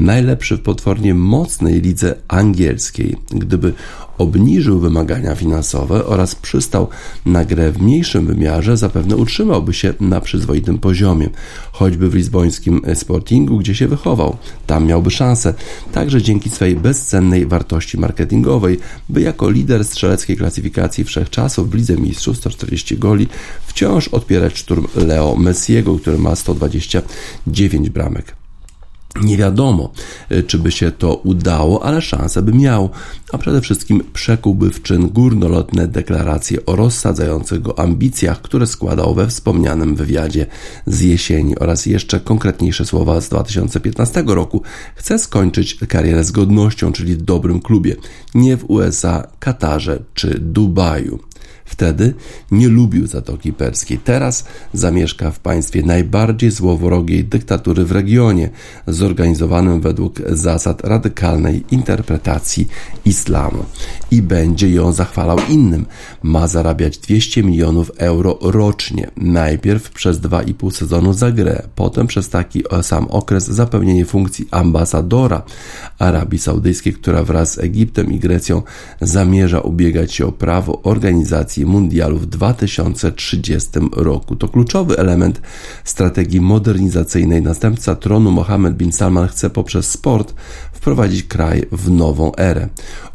najlepszy 0.00 0.56
w 0.56 0.62
potwornie 0.62 1.14
mocnej 1.60 1.80
lidze 1.80 2.14
angielskiej. 2.28 3.16
Gdyby 3.30 3.72
obniżył 4.18 4.80
wymagania 4.80 5.34
finansowe 5.34 6.06
oraz 6.06 6.34
przystał 6.34 6.88
na 7.26 7.44
grę 7.44 7.72
w 7.72 7.82
mniejszym 7.82 8.26
wymiarze, 8.26 8.76
zapewne 8.76 9.16
utrzymałby 9.16 9.74
się 9.74 9.94
na 10.00 10.20
przyzwoitym 10.20 10.78
poziomie, 10.78 11.28
choćby 11.72 12.10
w 12.10 12.14
lizbońskim 12.14 12.82
Sportingu, 12.94 13.58
gdzie 13.58 13.74
się 13.74 13.88
wychował. 13.88 14.36
Tam 14.66 14.86
miałby 14.86 15.10
szansę, 15.10 15.54
także 15.92 16.22
dzięki 16.22 16.50
swej 16.50 16.76
bezcennej 16.76 17.46
wartości 17.46 17.98
marketingowej, 17.98 18.78
by 19.08 19.20
jako 19.20 19.50
lider 19.50 19.84
strzeleckiej 19.84 20.36
klasyfikacji 20.36 21.04
wszechczasów 21.04 21.70
w 21.70 21.74
Lidze 21.74 21.96
Mistrzów 21.96 22.36
140 22.36 22.98
goli 22.98 23.28
wciąż 23.66 24.08
odpierać 24.08 24.58
szturm 24.58 24.86
Leo 24.94 25.36
Messiego, 25.36 25.98
który 25.98 26.18
ma 26.18 26.36
129 26.36 27.90
bramek. 27.90 28.39
Nie 29.22 29.36
wiadomo, 29.36 29.92
e, 30.28 30.42
czy 30.42 30.58
by 30.58 30.72
się 30.72 30.90
to 30.90 31.14
udało, 31.14 31.84
ale 31.84 32.02
szansę 32.02 32.42
by 32.42 32.52
miał, 32.52 32.90
a 33.32 33.38
przede 33.38 33.60
wszystkim 33.60 34.02
przekułby 34.12 34.70
w 34.70 34.82
czyn 34.82 35.08
górnolotne 35.08 35.88
deklaracje 35.88 36.66
o 36.66 36.76
rozsadzających 36.76 37.62
go 37.62 37.78
ambicjach, 37.78 38.42
które 38.42 38.66
składał 38.66 39.14
we 39.14 39.26
wspomnianym 39.26 39.96
wywiadzie 39.96 40.46
z 40.86 41.00
jesieni 41.00 41.58
oraz 41.58 41.86
jeszcze 41.86 42.20
konkretniejsze 42.20 42.84
słowa 42.84 43.20
z 43.20 43.28
2015 43.28 44.24
roku. 44.26 44.62
Chce 44.94 45.18
skończyć 45.18 45.74
karierę 45.88 46.24
z 46.24 46.30
godnością, 46.30 46.92
czyli 46.92 47.14
w 47.14 47.22
dobrym 47.22 47.60
klubie, 47.60 47.96
nie 48.34 48.56
w 48.56 48.70
USA, 48.70 49.26
Katarze 49.38 50.02
czy 50.14 50.40
Dubaju. 50.40 51.29
Wtedy 51.70 52.14
nie 52.50 52.68
lubił 52.68 53.06
Zatoki 53.06 53.52
Perskiej. 53.52 53.98
Teraz 53.98 54.44
zamieszka 54.72 55.30
w 55.30 55.38
państwie 55.40 55.82
najbardziej 55.82 56.50
złowrogiej 56.50 57.24
dyktatury 57.24 57.84
w 57.84 57.92
regionie, 57.92 58.50
zorganizowanym 58.86 59.80
według 59.80 60.20
zasad 60.28 60.84
radykalnej 60.84 61.64
interpretacji 61.70 62.68
islamu. 63.04 63.64
I 64.10 64.22
będzie 64.22 64.70
ją 64.70 64.92
zachwalał 64.92 65.38
innym. 65.48 65.86
Ma 66.22 66.46
zarabiać 66.46 66.98
200 66.98 67.42
milionów 67.42 67.90
euro 67.96 68.38
rocznie. 68.42 69.10
Najpierw 69.16 69.90
przez 69.90 70.20
2,5 70.20 70.70
sezonu 70.70 71.12
za 71.12 71.32
grę, 71.32 71.62
potem 71.74 72.06
przez 72.06 72.28
taki 72.28 72.62
sam 72.82 73.06
okres 73.06 73.46
zapewnienie 73.46 74.04
funkcji 74.04 74.48
ambasadora 74.50 75.42
Arabii 75.98 76.38
Saudyjskiej, 76.38 76.92
która 76.92 77.22
wraz 77.22 77.52
z 77.52 77.58
Egiptem 77.58 78.12
i 78.12 78.18
Grecją 78.18 78.62
zamierza 79.00 79.60
ubiegać 79.60 80.12
się 80.12 80.26
o 80.26 80.32
prawo 80.32 80.82
organizacji 80.82 81.59
edycji 81.60 81.66
mundialu 81.66 82.18
w 82.18 82.26
2030 82.26 83.70
roku. 83.92 84.36
To 84.36 84.48
kluczowy 84.48 84.98
element 84.98 85.40
strategii 85.84 86.40
modernizacyjnej. 86.40 87.42
Następca 87.42 87.94
tronu 87.94 88.30
Mohammed 88.30 88.76
bin 88.76 88.92
Salman 88.92 89.28
chce 89.28 89.50
poprzez 89.50 89.90
sport 89.90 90.34
wprowadzić 90.80 91.22
kraj 91.22 91.66
w 91.72 91.90
nową 91.90 92.32
erę. 92.36 92.68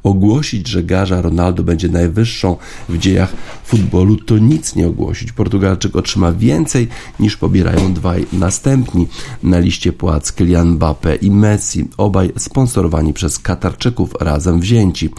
Ogłosić, 0.03 0.67
że 0.67 0.83
garza 0.83 1.21
Ronaldo 1.21 1.63
będzie 1.63 1.89
najwyższą 1.89 2.57
w 2.89 2.97
dziejach 2.97 3.33
futbolu, 3.65 4.15
to 4.15 4.37
nic 4.37 4.75
nie 4.75 4.87
ogłosić. 4.87 5.31
Portugalczyk 5.31 5.95
otrzyma 5.95 6.31
więcej 6.31 6.87
niż 7.19 7.37
pobierają 7.37 7.93
dwaj 7.93 8.25
następni 8.33 9.07
na 9.43 9.59
liście 9.59 9.93
płac 9.93 10.31
Kylian 10.31 10.69
Mbappe 10.69 11.15
i 11.15 11.31
Messi, 11.31 11.87
obaj 11.97 12.31
sponsorowani 12.37 13.13
przez 13.13 13.39
Katarczyków 13.39 14.13
razem 14.19 14.59
wzięci. 14.59 15.09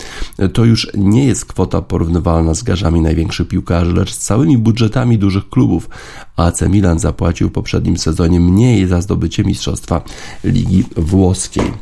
To 0.53 0.65
już 0.65 0.91
nie 0.95 1.27
jest 1.27 1.45
kwota 1.45 1.83
porównywalna 1.83 2.55
z 2.55 2.63
garzami 2.63 3.01
największych 3.17 3.49
piłkarzy, 3.49 3.93
lecz 3.93 4.13
z 4.15 4.19
całymi 4.19 4.59
budżetami 4.59 5.19
dużych 5.19 5.49
klubów. 5.49 5.89
AC 6.37 6.63
Milan 6.63 6.99
zapłacił 6.99 7.49
w 7.49 7.53
poprzednim 7.53 7.97
sezonie 7.99 8.41
mniej 8.41 8.87
za 8.87 9.01
zdobycie 9.01 9.45
mistrzostwa 9.45 10.03
Ligi 10.45 10.85
Włoskiej. 10.97 11.73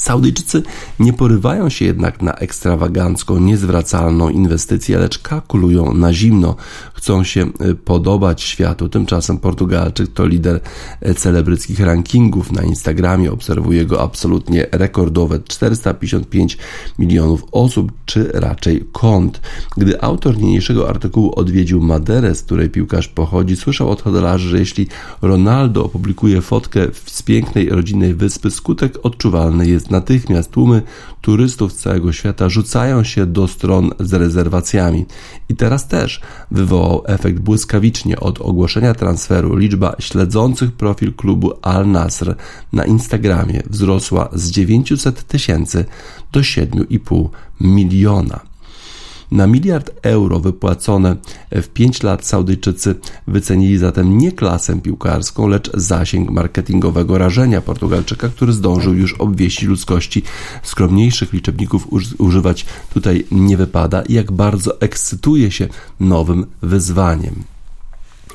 Saudyjczycy 0.00 0.62
nie 1.00 1.12
porywają 1.12 1.68
się 1.68 1.84
jednak 1.84 2.22
na 2.22 2.32
ekstrawagancką, 2.34 3.38
niezwracalną 3.38 4.28
inwestycję, 4.28 4.98
lecz 4.98 5.18
kalkulują 5.18 5.94
na 5.94 6.12
zimno. 6.12 6.56
Chcą 6.94 7.24
się 7.24 7.46
y, 7.70 7.74
podobać 7.74 8.42
światu. 8.42 8.88
Tymczasem 8.88 9.38
Portugalczyk 9.38 10.12
to 10.12 10.26
lider 10.26 10.60
y, 11.08 11.14
celebryckich 11.14 11.80
rankingów 11.80 12.52
na 12.52 12.62
Instagramie. 12.62 13.32
Obserwuje 13.32 13.86
go 13.86 14.02
absolutnie 14.02 14.66
rekordowe 14.72 15.40
455 15.48 16.58
milionów 16.98 17.44
osób, 17.52 17.92
czy 18.06 18.30
raczej 18.34 18.84
kont. 18.92 19.40
Gdy 19.76 20.02
autor 20.02 20.38
niniejszego 20.38 20.88
artykułu 20.88 21.32
odwiedził 21.36 21.80
Maderę, 21.80 22.34
z 22.34 22.42
której 22.42 22.70
piłkarz 22.70 23.08
pochodzi, 23.08 23.56
słyszał 23.56 23.90
od 23.90 24.02
hodelarzy, 24.02 24.48
że 24.48 24.58
jeśli 24.58 24.86
Ronaldo 25.22 25.84
opublikuje 25.84 26.40
fotkę 26.40 26.86
z 27.06 27.22
pięknej 27.22 27.68
rodzinnej 27.68 28.14
wyspy, 28.14 28.50
skutek 28.50 28.98
odczuwalny 29.02 29.68
jest 29.68 29.89
natychmiast 29.90 30.50
tłumy 30.50 30.82
turystów 31.20 31.72
z 31.72 31.76
całego 31.76 32.12
świata 32.12 32.48
rzucają 32.48 33.04
się 33.04 33.26
do 33.26 33.48
stron 33.48 33.90
z 34.00 34.12
rezerwacjami. 34.12 35.06
I 35.48 35.56
teraz 35.56 35.88
też 35.88 36.20
wywołał 36.50 37.02
efekt 37.06 37.38
błyskawicznie 37.38 38.20
od 38.20 38.40
ogłoszenia 38.40 38.94
transferu. 38.94 39.56
Liczba 39.56 39.96
śledzących 39.98 40.72
profil 40.72 41.14
klubu 41.14 41.52
Al 41.62 41.90
Nasr 41.90 42.36
na 42.72 42.84
Instagramie 42.84 43.62
wzrosła 43.70 44.28
z 44.32 44.50
900 44.50 45.24
tysięcy 45.24 45.84
do 46.32 46.40
7,5 46.40 47.28
miliona. 47.60 48.49
Na 49.30 49.46
miliard 49.46 49.90
euro 50.02 50.40
wypłacone 50.40 51.16
w 51.50 51.68
5 51.68 52.02
lat 52.02 52.26
Saudyjczycy 52.26 52.94
wycenili 53.26 53.78
zatem 53.78 54.18
nie 54.18 54.32
klasę 54.32 54.80
piłkarską, 54.80 55.48
lecz 55.48 55.70
zasięg 55.74 56.30
marketingowego 56.30 57.18
rażenia 57.18 57.60
Portugalczyka, 57.60 58.28
który 58.28 58.52
zdążył 58.52 58.94
już 58.94 59.14
obwieścić 59.14 59.68
ludzkości. 59.68 60.22
Skromniejszych 60.62 61.32
liczebników 61.32 61.86
używać 62.18 62.66
tutaj 62.94 63.24
nie 63.30 63.56
wypada 63.56 64.02
i 64.02 64.14
jak 64.14 64.32
bardzo 64.32 64.80
ekscytuje 64.80 65.50
się 65.50 65.68
nowym 66.00 66.46
wyzwaniem. 66.62 67.34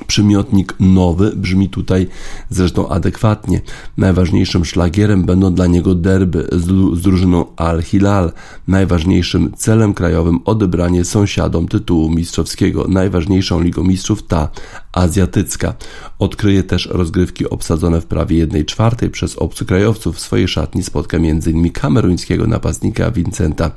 Przymiotnik 0.08 0.76
nowy 0.80 1.32
brzmi 1.36 1.70
tutaj 1.70 2.08
zresztą 2.50 2.90
adekwatnie. 2.90 3.62
Najważniejszym 3.98 4.66
szlagierem 4.66 5.24
będą 5.24 5.54
dla 5.54 5.68
niego 5.68 5.96
derby 5.96 6.48
z, 6.52 6.66
z 6.98 7.02
drużyną 7.02 7.46
Al-Hilal. 7.56 8.32
Najważniejszym 8.68 9.52
celem 9.58 9.94
krajowym 9.94 10.40
odebranie 10.46 11.06
sąsiadom 11.06 11.68
tytułu 11.68 12.10
mistrzowskiego. 12.10 12.86
Najważniejszą 12.88 13.62
ligą 13.62 13.84
mistrzów 13.84 14.24
ta 14.24 14.50
azjatycka. 14.96 15.74
Odkryje 16.20 16.64
też 16.64 16.90
rozgrywki 16.92 17.50
obsadzone 17.50 18.02
w 18.02 18.06
prawie 18.06 18.38
1 18.38 18.66
czwartej 18.66 19.10
przez 19.10 19.38
obcokrajowców. 19.38 20.16
W 20.16 20.20
swojej 20.20 20.48
szatni 20.48 20.84
spotka 20.84 21.18
m.in. 21.18 21.72
kameruńskiego 21.72 22.48
napastnika 22.48 23.12
Vincenta 23.12 23.72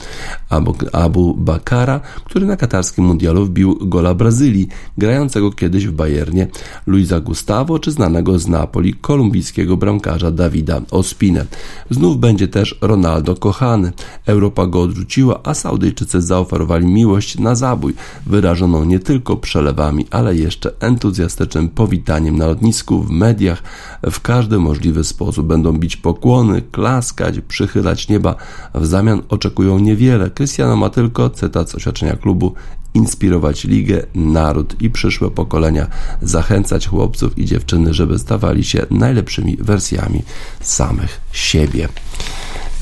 Abu, 0.92 1.34
Bakara, 1.34 2.00
który 2.24 2.46
na 2.46 2.56
katarskim 2.56 3.04
mundialu 3.04 3.44
wbił 3.46 3.78
gola 3.80 4.14
Brazylii, 4.14 4.68
grającego 4.98 5.52
kiedyś 5.52 5.86
w 5.86 5.92
Bayernie 5.92 6.46
Luisa 6.86 7.20
Gustavo, 7.20 7.78
czy 7.78 7.90
znanego 7.90 8.38
z 8.38 8.48
Napoli 8.48 8.94
kolumbijskiego 8.94 9.76
bramkarza 9.76 10.30
Dawida 10.30 10.80
Ospinę. 10.90 11.46
Znów 11.90 12.18
będzie 12.18 12.48
też 12.48 12.78
Ronaldo 12.80 13.36
kochany. 13.36 13.92
Europa 14.26 14.66
go 14.66 14.82
odrzuciła, 14.82 15.40
a 15.44 15.54
Saudyjczycy 15.54 16.22
zaoferowali 16.22 16.86
miłość 16.86 17.38
na 17.38 17.54
zabój, 17.54 17.94
wyrażoną 18.26 18.84
nie 18.84 18.98
tylko 18.98 19.36
przelewami, 19.36 20.06
ale 20.10 20.36
jeszcze 20.36 20.72
entuzjazmem 20.80 21.07
entuzjastycznym 21.08 21.68
powitaniem 21.68 22.36
na 22.36 22.46
lotnisku, 22.46 23.02
w 23.02 23.10
mediach, 23.10 23.62
w 24.10 24.20
każdy 24.20 24.58
możliwy 24.58 25.04
sposób. 25.04 25.46
Będą 25.46 25.72
bić 25.72 25.96
pokłony, 25.96 26.62
klaskać, 26.62 27.40
przychylać 27.48 28.08
nieba. 28.08 28.34
W 28.74 28.86
zamian 28.86 29.22
oczekują 29.28 29.78
niewiele. 29.78 30.30
Cristiano 30.30 30.76
ma 30.76 30.90
tylko, 30.90 31.30
cytat 31.30 31.70
z 31.70 31.74
oświadczenia 31.74 32.16
klubu, 32.16 32.54
inspirować 32.94 33.64
ligę, 33.64 34.02
naród 34.14 34.82
i 34.82 34.90
przyszłe 34.90 35.30
pokolenia, 35.30 35.86
zachęcać 36.22 36.86
chłopców 36.86 37.38
i 37.38 37.44
dziewczyny, 37.44 37.94
żeby 37.94 38.18
stawali 38.18 38.64
się 38.64 38.86
najlepszymi 38.90 39.56
wersjami 39.56 40.22
samych 40.60 41.20
siebie 41.32 41.88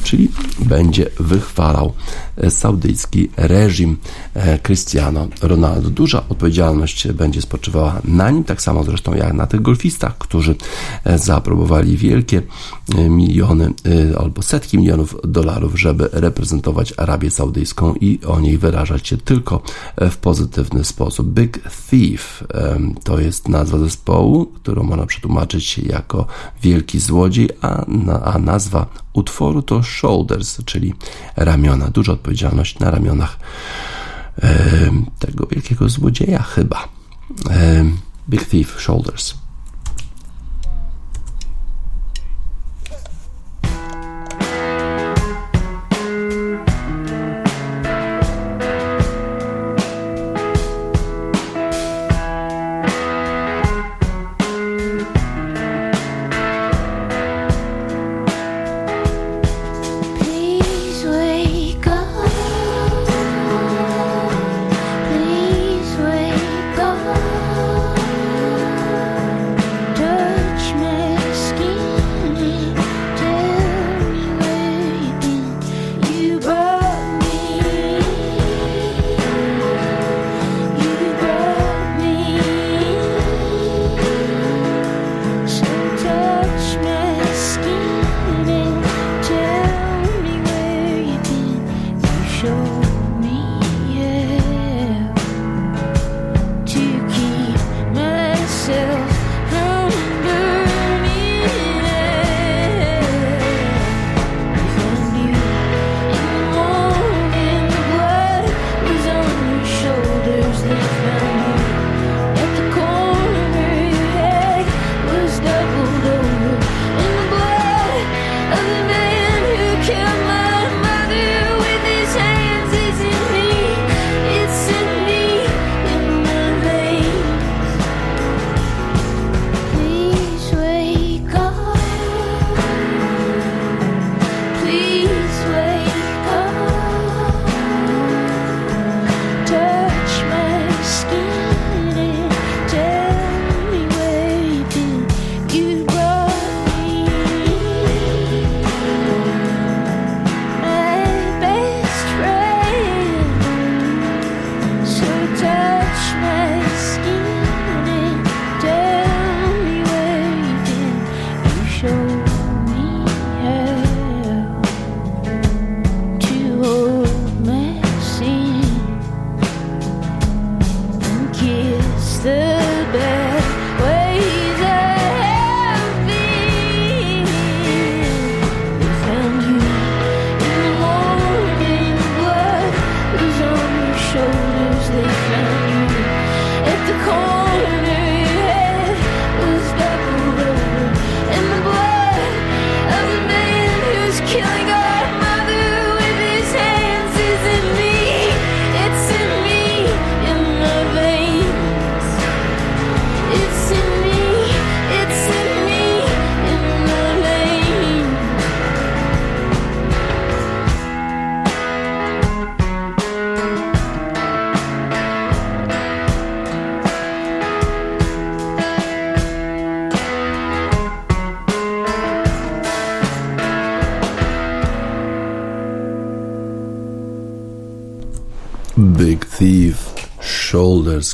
czyli 0.07 0.29
będzie 0.59 1.07
wychwalał 1.21 1.93
saudyjski 2.51 3.31
reżim 3.37 3.97
e, 4.35 4.59
Cristiano 4.59 5.29
Ronaldo. 5.43 5.91
Duża 5.91 6.25
odpowiedzialność 6.29 7.09
będzie 7.13 7.43
spoczywała 7.43 8.01
na 8.05 8.31
nim, 8.31 8.45
tak 8.45 8.63
samo 8.63 8.85
zresztą 8.85 9.15
jak 9.15 9.33
na 9.33 9.47
tych 9.47 9.63
golfistach, 9.63 10.19
którzy 10.19 10.57
e, 11.05 11.19
zaaprobowali 11.19 11.97
wielkie 11.97 12.43
miliony 13.09 13.73
albo 14.19 14.43
setki 14.43 14.79
milionów 14.79 15.17
dolarów, 15.25 15.81
żeby 15.81 16.09
reprezentować 16.13 16.95
Arabię 16.97 17.31
Saudyjską 17.31 17.95
i 17.95 18.21
o 18.27 18.41
niej 18.41 18.59
wyrażać 18.59 19.09
się 19.09 19.17
tylko 19.17 19.63
w 20.11 20.17
pozytywny 20.17 20.85
sposób. 20.85 21.27
Big 21.27 21.61
Thief 21.91 22.45
to 23.05 23.21
jest 23.21 23.49
nazwa 23.49 23.79
zespołu, 23.79 24.47
którą 24.47 24.83
można 24.83 25.07
przetłumaczyć 25.07 25.79
jako 25.79 26.27
wielki 26.63 26.99
złodziej, 26.99 27.49
a, 27.61 27.85
a 28.25 28.39
nazwa 28.39 28.87
utworu 29.13 29.63
to 29.63 29.83
shoulders, 29.83 30.65
czyli 30.65 30.95
ramiona. 31.37 31.91
Duża 31.91 32.17
odpowiedzialność 32.27 32.79
na 32.79 32.91
ramionach 32.91 33.39
tego 35.19 35.47
wielkiego 35.47 35.89
złodzieja 35.89 36.43
chyba. 36.43 36.89
Big 38.29 38.49
Thief, 38.49 38.81
Shoulders. 38.81 39.35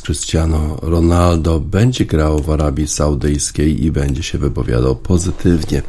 Cristiano 0.03 0.77
Ronaldo 0.81 1.59
będzie 1.59 2.05
grał 2.05 2.41
w 2.41 2.49
Arabii 2.49 2.87
Saudyjskiej 2.87 3.83
i 3.83 3.91
będzie 3.91 4.23
się 4.23 4.37
wypowiadał 4.37 4.95
pozytywnie 4.95 5.81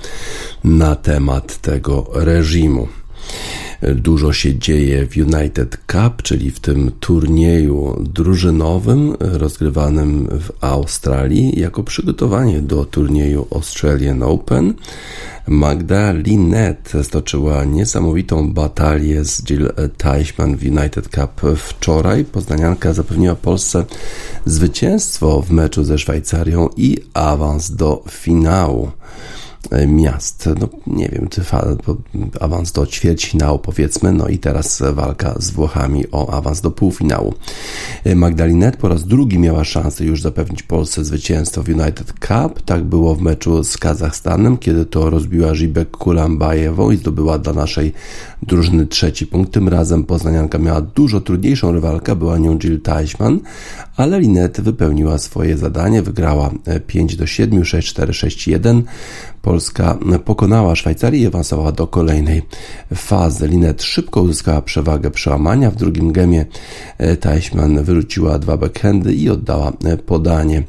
na 0.65 0.97
temat 0.97 1.61
tego 1.61 2.11
reżimu. 2.15 2.89
Dużo 3.95 4.33
się 4.33 4.59
dzieje 4.59 5.07
w 5.07 5.17
United 5.17 5.77
Cup, 5.77 6.23
czyli 6.23 6.51
w 6.51 6.61
tym 6.61 6.91
turnieju 7.01 8.05
drużynowym 8.15 9.17
rozgrywanym 9.21 10.29
w 10.31 10.65
Australii 10.65 11.61
jako 11.61 11.83
przygotowanie 11.83 12.63
do 12.63 12.85
turnieju 12.85 13.47
Australian 13.51 14.23
Open. 14.23 14.75
Magda 15.47 16.13
Linet 16.13 16.93
stoczyła 17.03 17.65
niesamowitą 17.65 18.53
batalię 18.53 19.25
z 19.25 19.45
Jill 19.45 19.73
Teichmann 19.97 20.57
w 20.57 20.63
United 20.63 21.09
Cup 21.09 21.57
wczoraj. 21.57 22.25
Poznanianka 22.25 22.93
zapewniła 22.93 23.35
Polsce 23.35 23.85
zwycięstwo 24.47 25.43
w 25.43 25.51
meczu 25.51 25.85
ze 25.85 25.99
Szwajcarią 25.99 26.69
i 26.77 26.97
awans 27.15 27.71
do 27.71 28.05
finału. 28.11 28.91
E, 29.71 29.87
miast. 29.87 30.49
No, 30.61 30.69
nie 30.87 31.09
wiem, 31.09 31.29
czy 31.29 31.43
awans 32.41 32.73
do 32.73 32.87
ćwierćfinału 32.87 33.59
powiedzmy, 33.59 34.13
no 34.13 34.29
i 34.29 34.39
teraz 34.39 34.83
walka 34.93 35.35
z 35.39 35.51
Włochami 35.51 36.05
o 36.13 36.31
awans 36.31 36.61
do 36.61 36.71
półfinału. 36.71 37.35
E, 38.05 38.15
Magdalinet 38.15 38.77
po 38.77 38.89
raz 38.89 39.05
drugi 39.05 39.39
miała 39.39 39.65
szansę 39.65 40.05
już 40.05 40.23
zapewnić 40.23 40.63
Polsce 40.63 41.05
zwycięstwo 41.05 41.63
w 41.63 41.69
United 41.69 42.13
Cup. 42.13 42.63
Tak 42.65 42.85
było 42.85 43.15
w 43.15 43.21
meczu 43.21 43.65
z 43.65 43.77
Kazachstanem, 43.77 44.59
kiedy 44.59 44.87
to 44.87 45.11
rozbiła 45.11 45.55
Żibek 45.55 45.91
Kulambajewą 45.91 46.91
i 46.91 46.97
zdobyła 46.97 47.39
dla 47.39 47.53
naszej 47.53 47.93
drużyny 48.47 48.87
trzeci 48.87 49.27
punkt. 49.27 49.53
Tym 49.53 49.69
razem 49.69 50.05
poznanianka 50.05 50.59
miała 50.59 50.81
dużo 50.81 51.21
trudniejszą 51.21 51.73
rywalkę, 51.73 52.17
była 52.17 52.39
nią 52.39 52.59
Jill 52.59 52.81
Teichmann, 52.81 53.41
ale 53.97 54.21
Linet 54.21 54.61
wypełniła 54.61 55.19
swoje 55.19 55.57
zadanie, 55.57 56.03
wygrała 56.03 56.51
5 56.87 57.17
do 57.17 57.27
7, 57.27 57.65
6, 57.65 57.89
4, 57.89 58.15
6, 58.15 58.49
1. 58.49 58.83
Polska 59.45 59.99
pokonała 60.25 60.77
Szwajcarię 60.77 61.21
i 61.21 61.27
awansowała 61.27 61.73
do 61.73 61.87
kolejnej 61.87 62.43
fazy. 62.95 63.49
Linet 63.49 63.83
szybko 63.83 64.23
uzyskała 64.23 64.63
przewagę 64.63 65.11
przełamania. 65.11 65.71
W 65.71 65.77
drugim 65.77 66.13
gemie 66.13 66.47
e, 66.99 67.17
Teichmann 67.17 67.85
wyrzuciła 67.85 68.39
dwa 68.39 68.57
backhandy 68.57 69.15
i 69.15 69.31
oddała 69.31 69.73
e, 69.85 69.97
podanie. 69.97 70.63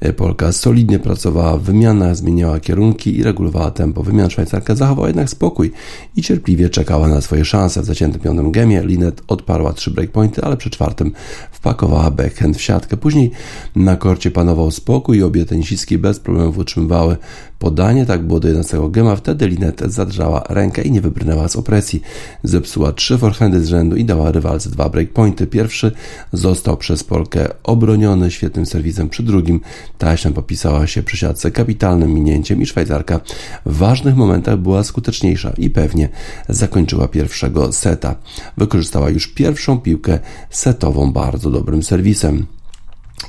E, 0.00 0.12
Polka 0.12 0.52
solidnie 0.52 0.98
pracowała 0.98 1.58
w 1.58 1.72
zmieniała 2.12 2.60
kierunki 2.60 3.16
i 3.16 3.22
regulowała 3.22 3.70
tempo 3.70 4.02
wymian. 4.02 4.30
Szwajcarka 4.30 4.74
zachowała 4.74 5.08
jednak 5.08 5.30
spokój 5.30 5.72
i 6.16 6.22
cierpliwie 6.22 6.70
czekała 6.70 7.08
na 7.08 7.11
swoje 7.20 7.44
szanse. 7.44 7.82
W 7.82 7.84
zaciętym 7.84 8.20
piątym 8.20 8.52
gemie 8.52 8.82
Linet 8.82 9.22
odparła 9.28 9.72
trzy 9.72 9.90
breakpointy, 9.90 10.42
ale 10.42 10.56
przy 10.56 10.70
czwartym 10.70 11.12
wpakowała 11.52 12.10
backhand 12.10 12.56
w 12.56 12.60
siatkę. 12.60 12.96
Później 12.96 13.30
na 13.76 13.96
korcie 13.96 14.30
panował 14.30 14.70
spokój 14.70 15.18
i 15.18 15.22
obie 15.22 15.44
tenisistki 15.44 15.98
bez 15.98 16.20
problemów 16.20 16.58
utrzymywały 16.58 17.16
podanie. 17.62 18.06
Tak 18.06 18.22
było 18.22 18.40
do 18.40 18.48
11 18.48 18.78
gema. 18.90 19.16
Wtedy 19.16 19.48
Linet 19.48 19.80
zadrżała 19.86 20.44
rękę 20.48 20.82
i 20.82 20.90
nie 20.90 21.00
wybrnęła 21.00 21.48
z 21.48 21.56
opresji. 21.56 22.02
Zepsuła 22.42 22.92
trzy 22.92 23.18
forehandy 23.18 23.60
z 23.60 23.68
rzędu 23.68 23.96
i 23.96 24.04
dała 24.04 24.32
rywalce 24.32 24.70
dwa 24.70 24.88
breakpointy. 24.88 25.46
Pierwszy 25.46 25.92
został 26.32 26.76
przez 26.76 27.04
Polkę 27.04 27.48
obroniony 27.62 28.30
świetnym 28.30 28.66
serwisem. 28.66 29.08
Przy 29.08 29.22
drugim 29.22 29.60
Taśna 29.98 30.30
popisała 30.30 30.86
się 30.86 31.02
przy 31.02 31.16
siatce 31.16 31.50
kapitalnym 31.50 32.14
minięciem 32.14 32.62
i 32.62 32.66
Szwajcarka 32.66 33.20
w 33.66 33.76
ważnych 33.76 34.16
momentach 34.16 34.58
była 34.58 34.84
skuteczniejsza 34.84 35.52
i 35.58 35.70
pewnie 35.70 36.08
zakończyła 36.48 37.08
pierwszego 37.08 37.72
seta. 37.72 38.14
Wykorzystała 38.56 39.10
już 39.10 39.26
pierwszą 39.26 39.80
piłkę 39.80 40.18
setową 40.50 41.12
bardzo 41.12 41.50
dobrym 41.50 41.82
serwisem. 41.82 42.46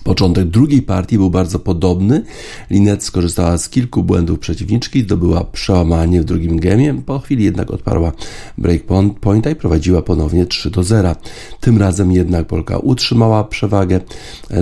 Początek 0.04 0.46
drugiej 0.46 0.82
partii 0.82 1.18
był 1.18 1.30
bardzo 1.30 1.60
podobny. 1.60 2.24
Linet 2.70 3.04
skorzystała 3.04 3.58
z 3.58 3.70
kilku 3.70 4.04
błędów 4.04 4.40
przeciwniczki, 4.40 5.02
zdobyła 5.02 5.44
przełamanie 5.44 6.22
w 6.22 6.26
drugim 6.26 6.60
gemie, 6.60 6.94
po 7.06 7.20
chwili 7.20 7.44
jednak 7.44 7.72
odparła 7.72 8.12
breakpointa 8.58 9.50
i 9.50 9.56
prowadziła 9.56 10.02
ponownie 10.02 10.46
3 10.46 10.70
do 10.70 10.84
0. 10.84 11.16
Tym 11.60 11.78
razem 11.78 12.12
jednak 12.12 12.48
Polka 12.48 12.78
utrzymała 12.78 13.44
przewagę. 13.44 14.00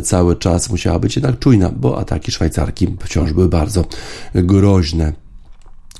Cały 0.03 0.35
czas 0.35 0.69
musiała 0.69 0.99
być 0.99 1.15
jednak 1.15 1.39
czujna, 1.39 1.69
bo 1.69 1.99
ataki 1.99 2.31
Szwajcarki 2.31 2.87
wciąż 2.99 3.33
były 3.33 3.49
bardzo 3.49 3.85
groźne. 4.35 5.20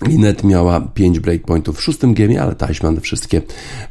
Linet 0.07 0.43
miała 0.43 0.81
5 0.81 1.19
breakpointów 1.19 1.77
w 1.77 1.81
szóstym 1.81 2.13
gemie, 2.13 2.41
ale 2.41 2.55
Teichmann 2.55 3.01
wszystkie 3.01 3.41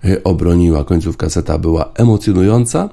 e, 0.04 0.24
obroniła. 0.24 0.84
Końcówka 0.84 1.30
seta 1.30 1.58
była 1.58 1.92
emocjonująca. 1.94 2.88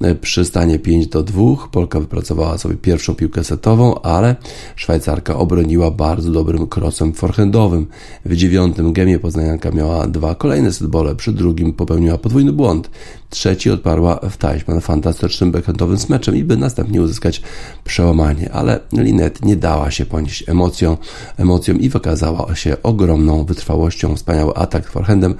E, 0.00 0.14
przy 0.14 0.44
stanie 0.44 0.78
5 0.78 1.06
do 1.06 1.22
2 1.22 1.42
Polka 1.72 2.00
wypracowała 2.00 2.58
sobie 2.58 2.74
pierwszą 2.74 3.14
piłkę 3.14 3.44
setową, 3.44 4.00
ale 4.00 4.36
Szwajcarka 4.76 5.36
obroniła 5.36 5.90
bardzo 5.90 6.32
dobrym 6.32 6.66
crossem 6.76 7.12
forehandowym. 7.12 7.86
W 8.24 8.36
dziewiątym 8.36 8.92
gemie 8.92 9.18
Poznanianka 9.18 9.70
miała 9.70 10.06
dwa 10.06 10.34
kolejne 10.34 10.72
setbole, 10.72 11.14
przy 11.14 11.32
drugim 11.32 11.72
popełniła 11.72 12.18
podwójny 12.18 12.52
błąd. 12.52 12.90
Trzeci 13.30 13.70
odparła 13.70 14.20
w 14.30 14.36
Teichmann 14.36 14.80
fantastycznym 14.80 15.52
backhandowym 15.52 15.98
smeczem 15.98 16.36
i 16.36 16.44
by 16.44 16.56
następnie 16.56 17.02
uzyskać 17.02 17.42
przełamanie, 17.84 18.52
ale 18.52 18.80
Linet 18.92 19.44
nie 19.44 19.56
dała 19.56 19.90
się 19.90 20.06
ponieść 20.06 20.48
emocją, 20.48 20.96
emocją 21.36 21.74
i 21.74 21.88
wykazała 21.88 22.46
się 22.56 22.76
ogromną 22.82 23.44
wytrwałością. 23.44 24.16
Wspaniały 24.16 24.54
atak 24.54 24.90
forehandem 24.90 25.34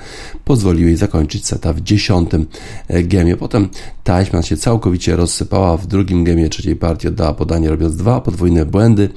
pozwolił 0.44 0.86
jej 0.86 0.96
zakończyć 0.96 1.46
seta 1.46 1.72
w 1.72 1.80
dziesiątym 1.80 2.46
e, 2.88 3.02
gemie. 3.02 3.36
Potem 3.36 3.68
Teichmann 4.04 4.42
się 4.42 4.56
całkowicie 4.56 5.16
rozsypała. 5.16 5.76
W 5.76 5.86
drugim 5.86 6.24
gemie 6.24 6.48
trzeciej 6.48 6.76
partii 6.76 7.08
oddała 7.08 7.34
podanie 7.34 7.70
robiąc 7.70 7.96
dwa 7.96 8.20
podwójne 8.20 8.66
błędy. 8.66 9.08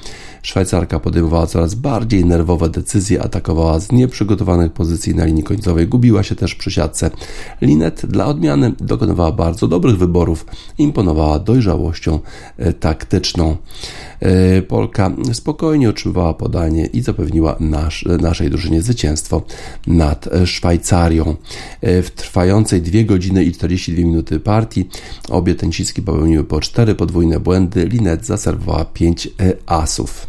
Szwajcarka 0.41 0.99
podejmowała 0.99 1.47
coraz 1.47 1.75
bardziej 1.75 2.25
nerwowe 2.25 2.69
decyzje, 2.69 3.23
atakowała 3.23 3.79
z 3.79 3.91
nieprzygotowanych 3.91 4.73
pozycji 4.73 5.15
na 5.15 5.25
linii 5.25 5.43
końcowej, 5.43 5.87
gubiła 5.87 6.23
się 6.23 6.35
też 6.35 6.55
przy 6.55 6.71
siatce. 6.71 7.11
Linet 7.61 8.05
dla 8.05 8.25
odmiany 8.25 8.73
dokonywała 8.79 9.31
bardzo 9.31 9.67
dobrych 9.67 9.97
wyborów, 9.97 10.45
imponowała 10.77 11.39
dojrzałością 11.39 12.19
e, 12.57 12.73
taktyczną. 12.73 13.57
E, 14.19 14.61
Polka 14.61 15.11
spokojnie 15.33 15.89
otrzymywała 15.89 16.33
podanie 16.33 16.85
i 16.85 17.01
zapewniła 17.01 17.55
nasz, 17.83 18.05
naszej 18.21 18.49
drużynie 18.49 18.81
zwycięstwo 18.81 19.41
nad 19.87 20.29
Szwajcarią. 20.45 21.35
E, 21.81 22.01
w 22.01 22.11
trwającej 22.11 22.81
2 22.81 23.03
godziny 23.03 23.43
i 23.43 23.51
42 23.51 24.01
minuty 24.01 24.39
partii 24.39 24.89
obie 25.29 25.55
tenisistki 25.55 26.01
popełniły 26.01 26.43
po 26.43 26.59
4 26.61 26.95
podwójne 26.95 27.39
błędy. 27.39 27.85
Linet 27.85 28.25
zaserwowała 28.25 28.85
5 28.85 29.29
asów. 29.65 30.27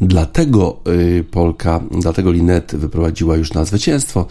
Dlatego 0.00 0.80
y, 0.88 1.24
Polka, 1.30 1.80
dlatego 2.00 2.32
Linet 2.32 2.76
wyprowadziła 2.76 3.36
już 3.36 3.52
na 3.52 3.64
zwycięstwo 3.64 4.26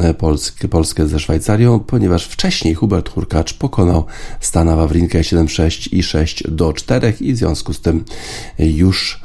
e, 0.00 0.14
Polskę, 0.14 0.68
Polskę 0.68 1.08
ze 1.08 1.18
Szwajcarią, 1.18 1.80
ponieważ 1.80 2.26
wcześniej 2.26 2.74
Hubert 2.74 3.08
Hurkacz 3.08 3.54
pokonał 3.54 4.04
Stana 4.40 4.76
Wawrinkę 4.76 5.20
7-6 5.20 5.94
i 5.94 6.02
6 6.02 6.44
do 6.48 6.72
4 6.72 7.14
i 7.20 7.32
w 7.32 7.36
związku 7.36 7.72
z 7.72 7.80
tym 7.80 8.04
już 8.58 9.20
E, 9.20 9.24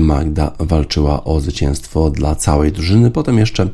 Magda 0.00 0.52
walczyła 0.58 1.24
o 1.24 1.40
zwycięstwo 1.40 2.10
dla 2.10 2.34
całej 2.34 2.72
drużyny. 2.72 3.10
Potem 3.10 3.38
jeszcze 3.38 3.62
e, 3.62 3.68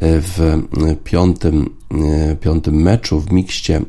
w 0.00 0.62
piątym, 1.04 1.62
e, 1.62 1.75
piątym 2.40 2.74
meczu 2.74 3.20
w 3.20 3.32
mikście 3.32 3.80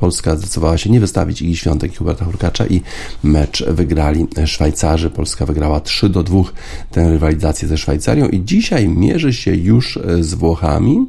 Polska 0.00 0.36
zdecydowała 0.36 0.78
się 0.78 0.90
nie 0.90 1.00
wystawić 1.00 1.42
Igi 1.42 1.56
Świątek 1.56 1.92
i 1.92 1.96
Huberta 1.96 2.24
Hurkacza 2.24 2.66
i 2.66 2.80
mecz 3.22 3.64
wygrali 3.64 4.26
Szwajcarzy. 4.46 5.10
Polska 5.10 5.46
wygrała 5.46 5.80
3 5.80 6.08
do 6.08 6.22
2 6.22 6.42
tę 6.90 7.10
rywalizację 7.10 7.68
ze 7.68 7.78
Szwajcarią 7.78 8.28
i 8.28 8.44
dzisiaj 8.44 8.88
mierzy 8.88 9.32
się 9.32 9.54
już 9.54 9.98
z 10.20 10.34
Włochami. 10.34 11.06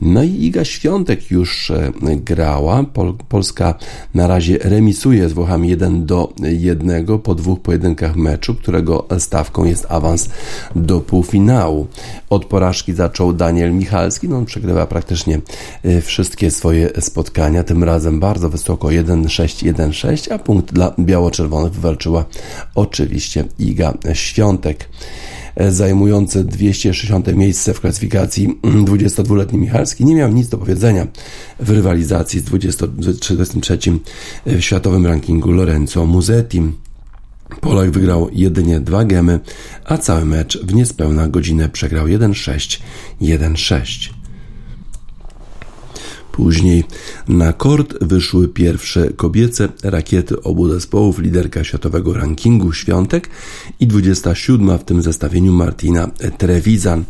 No 0.00 0.22
i 0.22 0.44
Iga 0.44 0.64
Świątek 0.64 1.30
już 1.30 1.72
grała. 2.16 2.84
Pol 2.84 3.14
Polska 3.28 3.74
na 4.14 4.26
razie 4.26 4.58
remisuje 4.58 5.28
z 5.28 5.32
Włochami 5.32 5.68
1 5.68 6.06
do 6.06 6.32
1 6.42 7.18
po 7.18 7.34
dwóch 7.34 7.60
pojedynkach 7.60 8.16
meczu, 8.16 8.54
którego 8.54 9.06
stawką 9.18 9.64
jest 9.64 9.86
awans 9.88 10.28
do 10.76 11.00
półfinału. 11.00 11.86
Od 12.30 12.44
porażki 12.44 12.92
zaczął 12.92 13.32
Daniel 13.32 13.74
Michalski, 13.74 14.28
no 14.28 14.36
on 14.36 14.44
przegrywa 14.44 14.86
praktycznie 14.86 14.97
e, 15.84 16.00
wszystkie 16.00 16.50
swoje 16.50 16.90
spotkania, 17.00 17.64
tym 17.64 17.84
razem 17.84 18.20
bardzo 18.20 18.50
wysoko 18.50 18.88
1-6-1-6, 18.88 20.32
a 20.32 20.38
punkt 20.38 20.72
dla 20.72 20.94
biało-czerwonych 20.98 21.72
wywalczyła 21.72 22.24
oczywiście 22.74 23.44
Iga 23.58 23.94
Świątek 24.12 24.88
e, 25.56 25.72
zajmujący 25.72 26.44
260 26.44 27.36
miejsce 27.36 27.74
w 27.74 27.80
klasyfikacji 27.80 28.58
22-letni 28.62 29.58
Michalski 29.58 30.04
nie 30.04 30.14
miał 30.14 30.32
nic 30.32 30.48
do 30.48 30.58
powiedzenia 30.58 31.06
w 31.60 31.70
rywalizacji 31.70 32.40
z 32.40 32.44
23 32.44 33.78
w 34.46 34.60
światowym 34.60 35.06
rankingu 35.06 35.52
Lorenzo 35.52 36.06
Musetti. 36.06 36.62
Polak 37.60 37.90
wygrał 37.90 38.28
jedynie 38.32 38.80
dwa 38.80 39.04
gemy, 39.04 39.40
a 39.84 39.98
cały 39.98 40.24
mecz 40.24 40.58
w 40.62 40.74
niespełna 40.74 41.28
godzinę 41.28 41.68
przegrał 41.68 42.06
1-6, 42.06 42.80
1-6. 43.20 44.17
Później 46.38 46.84
na 47.28 47.52
kort 47.52 47.94
wyszły 48.00 48.48
pierwsze 48.48 49.12
kobiece 49.12 49.68
rakiety 49.82 50.42
obu 50.42 50.68
zespołów, 50.68 51.18
liderka 51.18 51.64
światowego 51.64 52.14
rankingu 52.14 52.72
Świątek 52.72 53.28
i 53.80 53.86
27 53.86 54.78
w 54.78 54.84
tym 54.84 55.02
zestawieniu 55.02 55.52
Martina 55.52 56.10
Trevisan. 56.38 57.04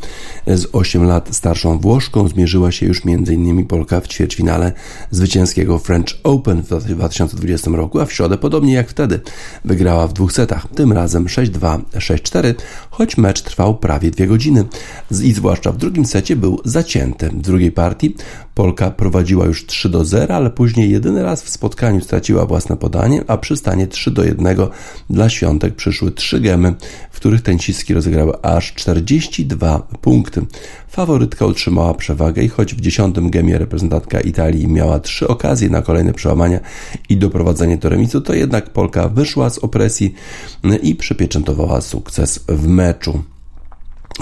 Z 0.47 0.67
8 0.73 1.05
lat 1.05 1.29
starszą 1.33 1.79
Włoszką 1.79 2.29
zmierzyła 2.29 2.73
się 2.73 2.87
już 2.87 3.03
m.in. 3.07 3.67
Polka 3.67 4.01
w 4.01 4.09
ćwierćfinale 4.09 4.73
zwycięskiego 5.11 5.79
French 5.79 6.15
Open 6.23 6.63
w 6.63 6.67
2020 6.67 7.71
roku, 7.71 8.01
a 8.01 8.07
w 8.07 8.13
środę 8.13 8.39
podobnie 8.39 8.73
jak 8.73 8.91
wtedy 8.91 9.21
wygrała 9.65 10.07
w 10.09 10.13
dwóch 10.13 10.33
setach, 10.33 10.67
tym 10.75 10.93
razem 10.93 11.27
6-2, 11.27 11.81
6-4, 11.95 12.55
choć 12.91 13.17
mecz 13.17 13.43
trwał 13.43 13.79
prawie 13.79 14.11
dwie 14.11 14.27
godziny 14.27 14.65
i 15.23 15.33
zwłaszcza 15.33 15.73
w 15.73 15.77
drugim 15.77 16.05
secie 16.05 16.37
był 16.37 16.61
zacięty. 16.65 17.29
W 17.29 17.41
drugiej 17.41 17.73
partii 17.73 18.15
Polka 18.59 18.91
prowadziła 18.91 19.47
już 19.47 19.67
3 19.67 19.89
do 19.89 20.05
0, 20.05 20.35
ale 20.35 20.51
później 20.51 20.91
jedyny 20.91 21.23
raz 21.23 21.43
w 21.43 21.49
spotkaniu 21.49 22.01
straciła 22.01 22.47
własne 22.47 22.77
podanie, 22.77 23.25
a 23.27 23.37
przy 23.37 23.57
stanie 23.57 23.87
3 23.87 24.11
do 24.11 24.25
1 24.25 24.57
dla 25.11 25.29
Świątek 25.29 25.75
przyszły 25.75 26.11
3 26.11 26.41
gemy, 26.41 26.75
w 27.11 27.17
których 27.17 27.43
tenisistki 27.43 27.95
rozegrały 27.95 28.43
aż 28.43 28.75
42 28.75 29.79
punkty. 30.01 30.47
Faworytka 30.89 31.47
utrzymała 31.47 31.95
przewagę 31.95 32.43
i 32.43 32.49
choć 32.49 32.75
w 32.75 32.81
dziesiątym 32.81 33.31
gemie 33.31 33.59
reprezentantka 33.59 34.21
Italii 34.21 34.69
miała 34.69 35.01
trzy 35.01 35.29
okazje 35.29 35.71
na 35.71 35.83
kolejne 35.83 36.13
przełamania 36.13 36.61
i 37.09 37.17
doprowadzenie 37.17 37.77
do 37.77 37.89
remisu, 37.89 38.21
to 38.21 38.35
jednak 38.35 38.71
Polka 38.71 39.09
wyszła 39.09 39.51
z 39.51 39.59
opresji 39.59 40.15
i 40.83 40.95
przypieczętowała 40.95 41.81
sukces 41.81 42.45
w 42.49 42.67
meczu. 42.67 43.23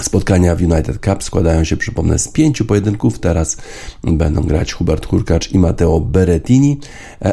Spotkania 0.01 0.55
w 0.55 0.61
United 0.61 0.99
Cup 1.05 1.23
składają 1.23 1.63
się, 1.63 1.77
przypomnę, 1.77 2.19
z 2.19 2.27
pięciu 2.27 2.65
pojedynków. 2.65 3.19
Teraz 3.19 3.57
będą 4.03 4.41
grać 4.41 4.73
Hubert 4.73 5.05
Hurkacz 5.05 5.51
i 5.51 5.59
Matteo 5.59 5.99
Berettini, 5.99 6.79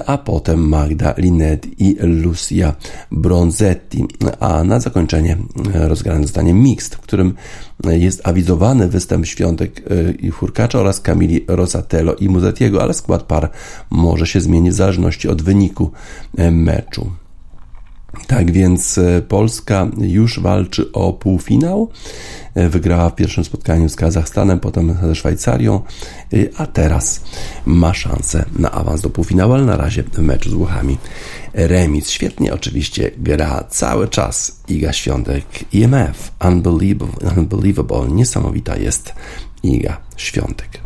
a 0.07 0.19
potem 0.19 0.69
Magda 0.69 1.15
Linet 1.19 1.81
i 1.81 1.97
Lucia 2.01 2.75
Bronzetti. 3.13 4.05
A 4.41 4.65
na 4.65 4.81
zakończenie 4.81 5.37
rozgrany 5.75 6.23
zostanie 6.23 6.55
mixed, 6.55 6.95
w 6.95 7.01
którym 7.01 7.35
jest 7.85 8.29
awizowany 8.29 8.89
występ 8.89 9.27
Świątek 9.27 9.83
i 10.19 10.31
Hurkacza 10.31 10.79
oraz 10.79 11.01
Kamili 11.01 11.45
Rosatello 11.49 12.15
i 12.15 12.29
Muzetiego, 12.29 12.83
ale 12.83 12.95
skład 12.95 13.23
par 13.23 13.51
może 13.91 14.27
się 14.27 14.41
zmienić 14.41 14.73
w 14.73 14.77
zależności 14.77 15.29
od 15.29 15.43
wyniku 15.43 15.91
meczu. 16.51 17.11
Tak 18.27 18.53
więc 18.53 18.99
e, 18.99 19.23
Polska 19.23 19.87
już 19.99 20.41
walczy 20.41 20.93
o 20.93 21.13
półfinał. 21.13 21.91
E, 22.55 22.69
wygrała 22.69 23.11
w 23.11 23.15
pierwszym 23.15 23.45
spotkaniu 23.45 23.89
z 23.89 23.97
Kazachstanem, 23.97 24.61
potem 24.61 24.97
ze 25.03 25.15
Szwajcarią, 25.15 25.81
e, 26.33 26.37
a 26.57 26.67
teraz 26.67 27.21
ma 27.67 27.95
szansę 27.95 28.45
na 28.59 28.71
awans 28.71 29.01
do 29.01 29.11
półfinału, 29.11 29.53
ale 29.53 29.65
na 29.65 29.77
razie 29.77 30.03
w 30.03 30.19
meczu 30.19 30.51
z 30.51 30.55
Włochami 30.55 30.99
remis. 31.55 32.11
Świetnie 32.11 32.55
oczywiście 32.55 33.11
gra 33.19 33.65
cały 33.71 34.09
czas 34.09 34.61
Iga 34.69 34.93
Świątek. 34.93 35.45
IMF, 35.73 36.33
unbelievable, 36.49 37.31
unbelievable. 37.37 38.09
niesamowita 38.09 38.77
jest 38.77 39.13
Iga 39.63 39.97
Świątek. 40.17 40.84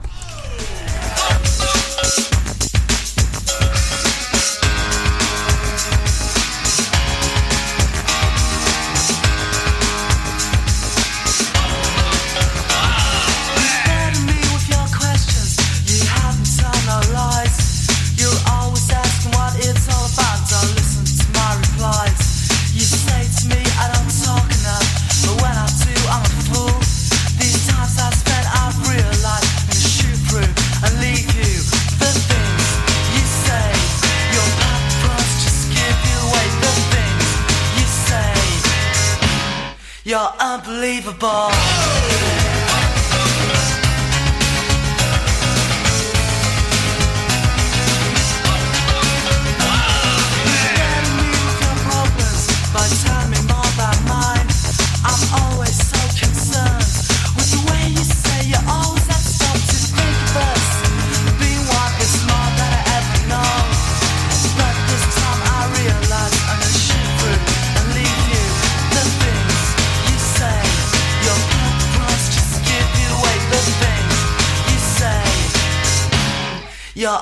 Unbelievable. 40.78 41.97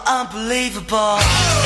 Unbelievable. 0.05 1.66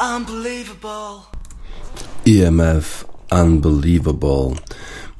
Unbelievable. 0.00 1.22
EMF 2.26 3.04
Unbelievable. 3.32 4.54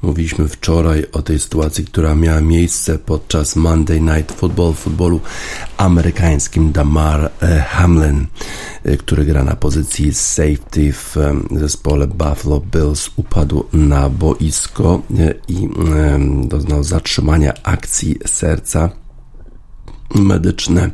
Mówiliśmy 0.02 0.48
wczoraj 0.48 1.06
o 1.12 1.22
tej 1.22 1.38
sytuacji, 1.38 1.84
która 1.84 2.14
miała 2.14 2.40
miejsce 2.40 2.98
podczas 2.98 3.56
Monday 3.56 4.00
Night 4.00 4.32
Football, 4.32 4.74
futbolu 4.74 5.20
amerykańskim. 5.76 6.72
Damar 6.72 7.30
e, 7.42 7.60
Hamlin, 7.60 8.26
e, 8.84 8.96
który 8.96 9.24
gra 9.24 9.44
na 9.44 9.56
pozycji 9.56 10.14
safety 10.14 10.92
w 10.92 11.16
zespole 11.50 12.06
Buffalo 12.06 12.60
Bills, 12.60 13.10
upadł 13.16 13.64
na 13.72 14.08
boisko 14.08 15.02
e, 15.18 15.34
i 15.48 15.68
doznał 16.48 16.84
zatrzymania 16.84 17.52
akcji 17.62 18.18
serca 18.26 18.90
medyczne 20.14 20.90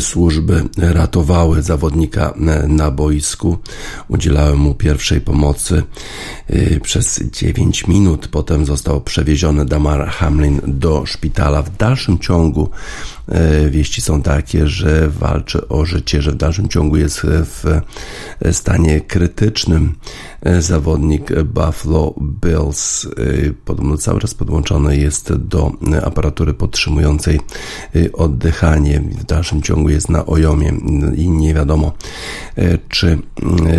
służby 0.00 0.62
ratowały 0.78 1.62
zawodnika 1.62 2.34
na 2.68 2.90
boisku, 2.90 3.58
udzielały 4.08 4.56
mu 4.56 4.74
pierwszej 4.74 5.20
pomocy 5.20 5.82
y, 6.50 6.80
przez 6.82 7.20
9 7.32 7.86
minut. 7.86 8.28
Potem 8.28 8.66
został 8.66 9.00
przewieziony 9.00 9.64
Damar 9.64 10.08
Hamlin 10.08 10.60
do 10.66 11.06
szpitala. 11.06 11.62
W 11.62 11.76
dalszym 11.76 12.18
ciągu 12.18 12.70
E, 13.28 13.70
wieści 13.70 14.00
są 14.02 14.22
takie, 14.22 14.68
że 14.68 15.08
walczy 15.08 15.68
o 15.68 15.84
życie, 15.84 16.22
że 16.22 16.30
w 16.30 16.36
dalszym 16.36 16.68
ciągu 16.68 16.96
jest 16.96 17.20
w 17.24 17.64
stanie 18.52 19.00
krytycznym. 19.00 19.94
E, 20.42 20.62
zawodnik 20.62 21.42
Buffalo 21.42 22.14
Bills 22.20 23.04
e, 23.04 23.08
podobno 23.64 23.96
cały 23.96 24.20
czas 24.20 24.34
podłączony 24.34 24.96
jest 24.96 25.32
do 25.32 25.72
aparatury 26.04 26.54
podtrzymującej 26.54 27.40
oddychanie. 28.12 29.00
W 29.00 29.24
dalszym 29.24 29.62
ciągu 29.62 29.88
jest 29.88 30.08
na 30.08 30.26
ojomie 30.26 30.72
i 31.16 31.30
nie 31.30 31.54
wiadomo, 31.54 31.92
czy 32.88 33.18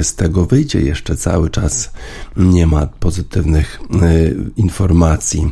z 0.01 0.16
tego 0.16 0.45
wyjdzie 0.45 0.82
jeszcze 0.82 1.16
cały 1.16 1.49
czas. 1.49 1.91
Nie 2.38 2.68
ma 2.68 2.88
pozytywnych 2.88 3.80
informacji. 4.58 5.51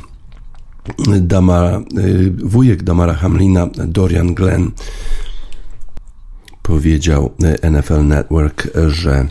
Damara, 1.21 1.81
wujek 2.43 2.83
Damara 2.83 3.13
Hamlina, 3.13 3.67
Dorian 3.87 4.33
Glenn, 4.33 4.71
powiedział 6.61 7.31
NFL 7.61 8.03
Network, 8.03 8.67
że 8.87 9.27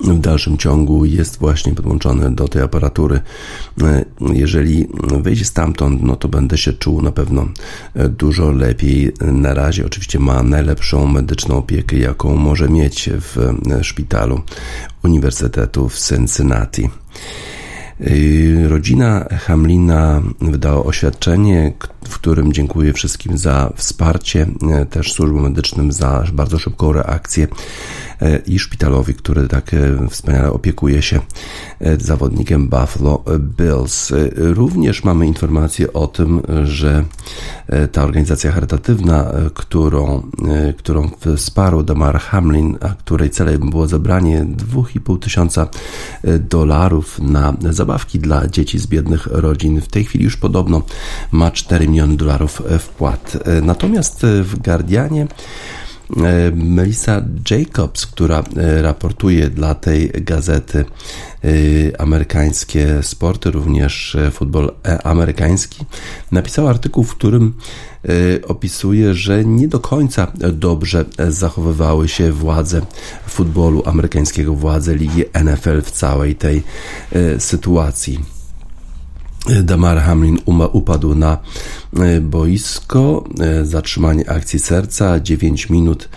w 0.00 0.18
dalszym 0.20 0.58
ciągu 0.58 1.04
jest 1.04 1.38
właśnie 1.38 1.74
podłączony 1.74 2.34
do 2.34 2.48
tej 2.48 2.62
aparatury. 2.62 3.20
Y, 3.82 4.04
jeżeli 4.34 4.88
wyjdzie 5.20 5.44
stamtąd, 5.44 6.02
no 6.02 6.16
to 6.16 6.28
będę 6.28 6.58
się 6.58 6.72
czuł 6.72 7.02
na 7.02 7.12
pewno 7.12 7.48
dużo 8.08 8.50
lepiej. 8.50 9.12
Na 9.20 9.54
razie 9.54 9.86
oczywiście 9.86 10.18
ma 10.18 10.42
najlepszą 10.42 11.06
medyczną 11.06 11.56
opiekę, 11.56 11.96
jaką 11.96 12.36
może 12.36 12.68
mieć 12.68 13.10
w 13.12 13.54
szpitalu 13.82 14.40
Uniwersytetu 15.04 15.88
w 15.88 15.98
Cincinnati. 15.98 16.88
Rodzina 18.68 19.24
Hamlina 19.30 20.22
wydała 20.40 20.84
oświadczenie, 20.84 21.72
w 22.08 22.18
którym 22.18 22.52
dziękuję 22.52 22.92
wszystkim 22.92 23.38
za 23.38 23.72
wsparcie, 23.76 24.46
y, 24.82 24.86
też 24.86 25.12
służbom 25.12 25.42
medycznym 25.42 25.92
za 25.92 26.24
bardzo 26.32 26.58
szybką 26.58 26.92
reakcję 26.92 27.44
y, 28.22 28.42
i 28.46 28.58
szpitalowi, 28.58 29.14
który 29.14 29.48
tak 29.48 29.70
wspaniale 30.10 30.52
opiekuje 30.52 31.02
się 31.02 31.20
zawodnikiem 32.00 32.68
Buffalo 32.68 33.24
Bills. 33.38 34.12
Również 34.36 35.04
mamy 35.04 35.26
informację 35.26 35.92
o 35.92 36.06
tym, 36.06 36.42
że 36.64 37.04
ta 37.92 38.02
organizacja 38.02 38.52
charytatywna, 38.52 39.32
którą, 39.54 40.22
którą 40.76 41.10
wsparł 41.36 41.82
Damar 41.82 42.20
Hamlin, 42.20 42.78
a 42.80 42.88
której 42.88 43.30
celem 43.30 43.70
było 43.70 43.86
zebranie 43.86 44.46
2,5 44.74 45.18
tysiąca 45.18 45.68
dolarów 46.40 47.18
na 47.18 47.54
zabawki 47.70 48.18
dla 48.18 48.48
dzieci 48.48 48.78
z 48.78 48.86
biednych 48.86 49.26
rodzin. 49.26 49.80
W 49.80 49.88
tej 49.88 50.04
chwili 50.04 50.24
już 50.24 50.36
podobno 50.36 50.82
ma 51.32 51.50
4 51.50 51.88
miliony 51.94 52.16
dolarów 52.16 52.62
wpłat. 52.78 53.38
Natomiast 53.62 54.26
w 54.42 54.58
Guardianie 54.58 55.26
e, 56.16 56.50
Melissa 56.54 57.22
Jacobs, 57.50 58.06
która 58.06 58.42
e, 58.56 58.82
raportuje 58.82 59.50
dla 59.50 59.74
tej 59.74 60.10
gazety 60.10 60.84
e, 61.44 62.00
amerykańskie 62.00 63.02
sporty, 63.02 63.50
również 63.50 64.16
futbol 64.32 64.72
amerykański, 65.04 65.84
napisała 66.32 66.70
artykuł, 66.70 67.04
w 67.04 67.14
którym 67.16 67.54
opisuje, 68.48 69.14
że 69.14 69.44
nie 69.44 69.68
do 69.68 69.80
końca 69.80 70.32
dobrze 70.52 71.04
zachowywały 71.28 72.08
się 72.08 72.32
władze 72.32 72.80
futbolu 73.26 73.82
amerykańskiego, 73.86 74.54
władze 74.54 74.94
ligi 74.94 75.24
NFL 75.44 75.82
w 75.82 75.90
całej 75.90 76.34
tej 76.34 76.62
sytuacji. 77.38 78.34
Damar 79.62 80.00
Hamlin 80.00 80.38
upadł 80.72 81.14
na 81.14 81.38
boisko, 82.20 83.24
zatrzymanie 83.62 84.30
akcji 84.30 84.58
serca, 84.58 85.20
9 85.20 85.70
minut 85.70 86.08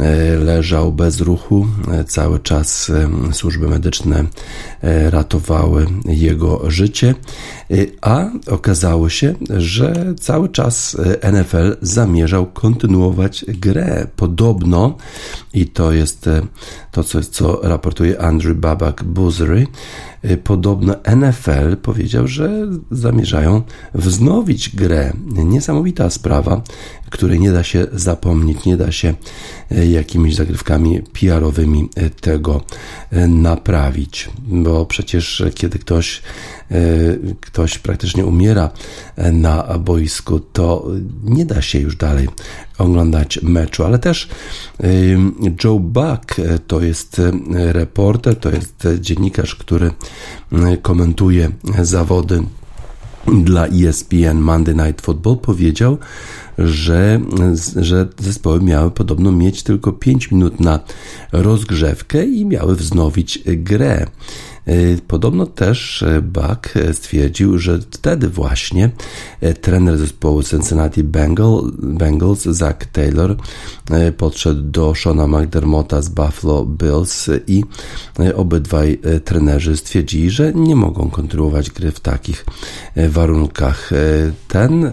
E, 0.00 0.36
leżał 0.36 0.92
bez 0.92 1.20
ruchu. 1.20 1.66
E, 1.92 2.04
cały 2.04 2.40
czas 2.40 2.90
e, 2.90 3.34
służby 3.34 3.68
medyczne 3.68 4.24
ratowały 5.10 5.86
jego 6.04 6.70
życie, 6.70 7.14
a 8.00 8.30
okazało 8.46 9.08
się, 9.08 9.34
że 9.56 10.14
cały 10.20 10.48
czas 10.48 10.96
NFL 11.32 11.76
zamierzał 11.82 12.46
kontynuować 12.46 13.44
grę. 13.48 14.06
Podobno, 14.16 14.96
i 15.54 15.66
to 15.66 15.92
jest 15.92 16.28
to, 16.90 17.04
co, 17.04 17.20
co 17.20 17.60
raportuje 17.62 18.20
Andrew 18.20 18.56
Babak 18.56 19.04
Buzzery, 19.04 19.66
podobno 20.44 20.94
NFL 21.16 21.76
powiedział, 21.82 22.28
że 22.28 22.68
zamierzają 22.90 23.62
wznowić 23.94 24.76
grę. 24.76 25.11
Niesamowita 25.26 26.10
sprawa, 26.10 26.62
której 27.10 27.40
nie 27.40 27.52
da 27.52 27.62
się 27.64 27.86
zapomnieć, 27.92 28.64
nie 28.64 28.76
da 28.76 28.92
się 28.92 29.14
jakimiś 29.90 30.34
zagrywkami 30.34 31.02
PR-owymi 31.02 31.88
tego 32.20 32.60
naprawić, 33.28 34.30
bo 34.38 34.86
przecież 34.86 35.42
kiedy 35.54 35.78
ktoś, 35.78 36.22
ktoś 37.40 37.78
praktycznie 37.78 38.26
umiera 38.26 38.70
na 39.32 39.78
boisku, 39.78 40.40
to 40.40 40.86
nie 41.24 41.44
da 41.44 41.62
się 41.62 41.78
już 41.78 41.96
dalej 41.96 42.28
oglądać 42.78 43.42
meczu, 43.42 43.84
ale 43.84 43.98
też 43.98 44.28
Joe 45.64 45.78
Buck 45.78 46.36
to 46.66 46.80
jest 46.80 47.20
reporter, 47.52 48.36
to 48.36 48.50
jest 48.50 48.88
dziennikarz, 49.00 49.54
który 49.54 49.90
komentuje 50.82 51.50
zawody 51.82 52.42
dla 53.26 53.66
ESPN 53.66 54.40
Monday 54.40 54.74
Night 54.74 55.00
Football 55.00 55.36
powiedział, 55.36 55.98
że, 56.58 57.20
że 57.76 58.08
zespoły 58.18 58.60
miały 58.60 58.90
podobno 58.90 59.32
mieć 59.32 59.62
tylko 59.62 59.92
5 59.92 60.30
minut 60.30 60.60
na 60.60 60.80
rozgrzewkę 61.32 62.26
i 62.26 62.46
miały 62.46 62.76
wznowić 62.76 63.38
grę. 63.46 64.06
E, 64.66 64.74
podobno 65.08 65.46
też 65.46 66.02
e, 66.02 66.20
Buck 66.20 66.76
e, 66.76 66.94
stwierdził, 66.94 67.58
że 67.58 67.78
wtedy 67.90 68.28
właśnie 68.28 68.90
trener 69.60 69.98
zespołu 69.98 70.42
Cincinnati 70.42 71.04
Bengals, 71.78 72.42
Zach 72.42 72.86
Taylor, 72.92 73.36
podszedł 74.16 74.62
do 74.62 74.94
Shona 74.94 75.26
McDermotta 75.26 76.02
z 76.02 76.08
Buffalo 76.08 76.64
Bills 76.64 77.30
i 77.46 77.64
obydwaj 78.36 78.98
trenerzy 79.24 79.76
stwierdzili, 79.76 80.30
że 80.30 80.52
nie 80.52 80.76
mogą 80.76 81.10
kontynuować 81.10 81.70
gry 81.70 81.90
w 81.90 82.00
takich 82.00 82.46
warunkach. 83.08 83.90
Ten, 84.48 84.92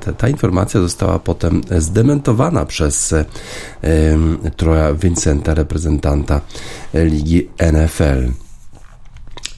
ta, 0.00 0.12
ta 0.12 0.28
informacja 0.28 0.80
została 0.80 1.18
potem 1.18 1.60
zdementowana 1.78 2.66
przez 2.66 3.14
Troja 4.56 4.94
Vincenta, 4.94 5.54
reprezentanta 5.54 6.40
ligi 6.94 7.48
NFL 7.72 8.47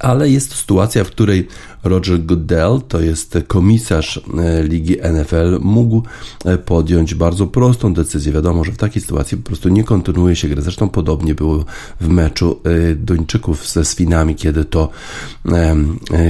ale 0.01 0.31
jest 0.31 0.51
to 0.51 0.57
sytuacja, 0.57 1.05
w 1.05 1.11
której 1.11 1.49
Roger 1.85 2.25
Goodell, 2.25 2.81
to 2.89 3.01
jest 3.01 3.39
komisarz 3.47 4.21
e, 4.39 4.63
ligi 4.63 4.97
NFL, 5.13 5.59
mógł 5.61 6.03
e, 6.45 6.59
podjąć 6.59 7.15
bardzo 7.15 7.47
prostą 7.47 7.95
decyzję. 7.95 8.33
Wiadomo, 8.33 8.65
że 8.65 8.73
w 8.73 8.77
takiej 8.77 9.03
sytuacji 9.03 9.37
po 9.37 9.47
prostu 9.47 9.69
nie 9.69 9.85
kontynuuje 9.85 10.37
się 10.37 10.49
gry. 10.49 10.63
Zresztą 10.63 10.89
podobnie 10.89 11.35
było 11.35 11.65
w 12.01 12.09
meczu 12.09 12.61
e, 12.65 12.95
Duńczyków 12.95 13.69
ze 13.69 13.85
Swinami, 13.85 14.35
kiedy 14.35 14.65
to 14.65 14.89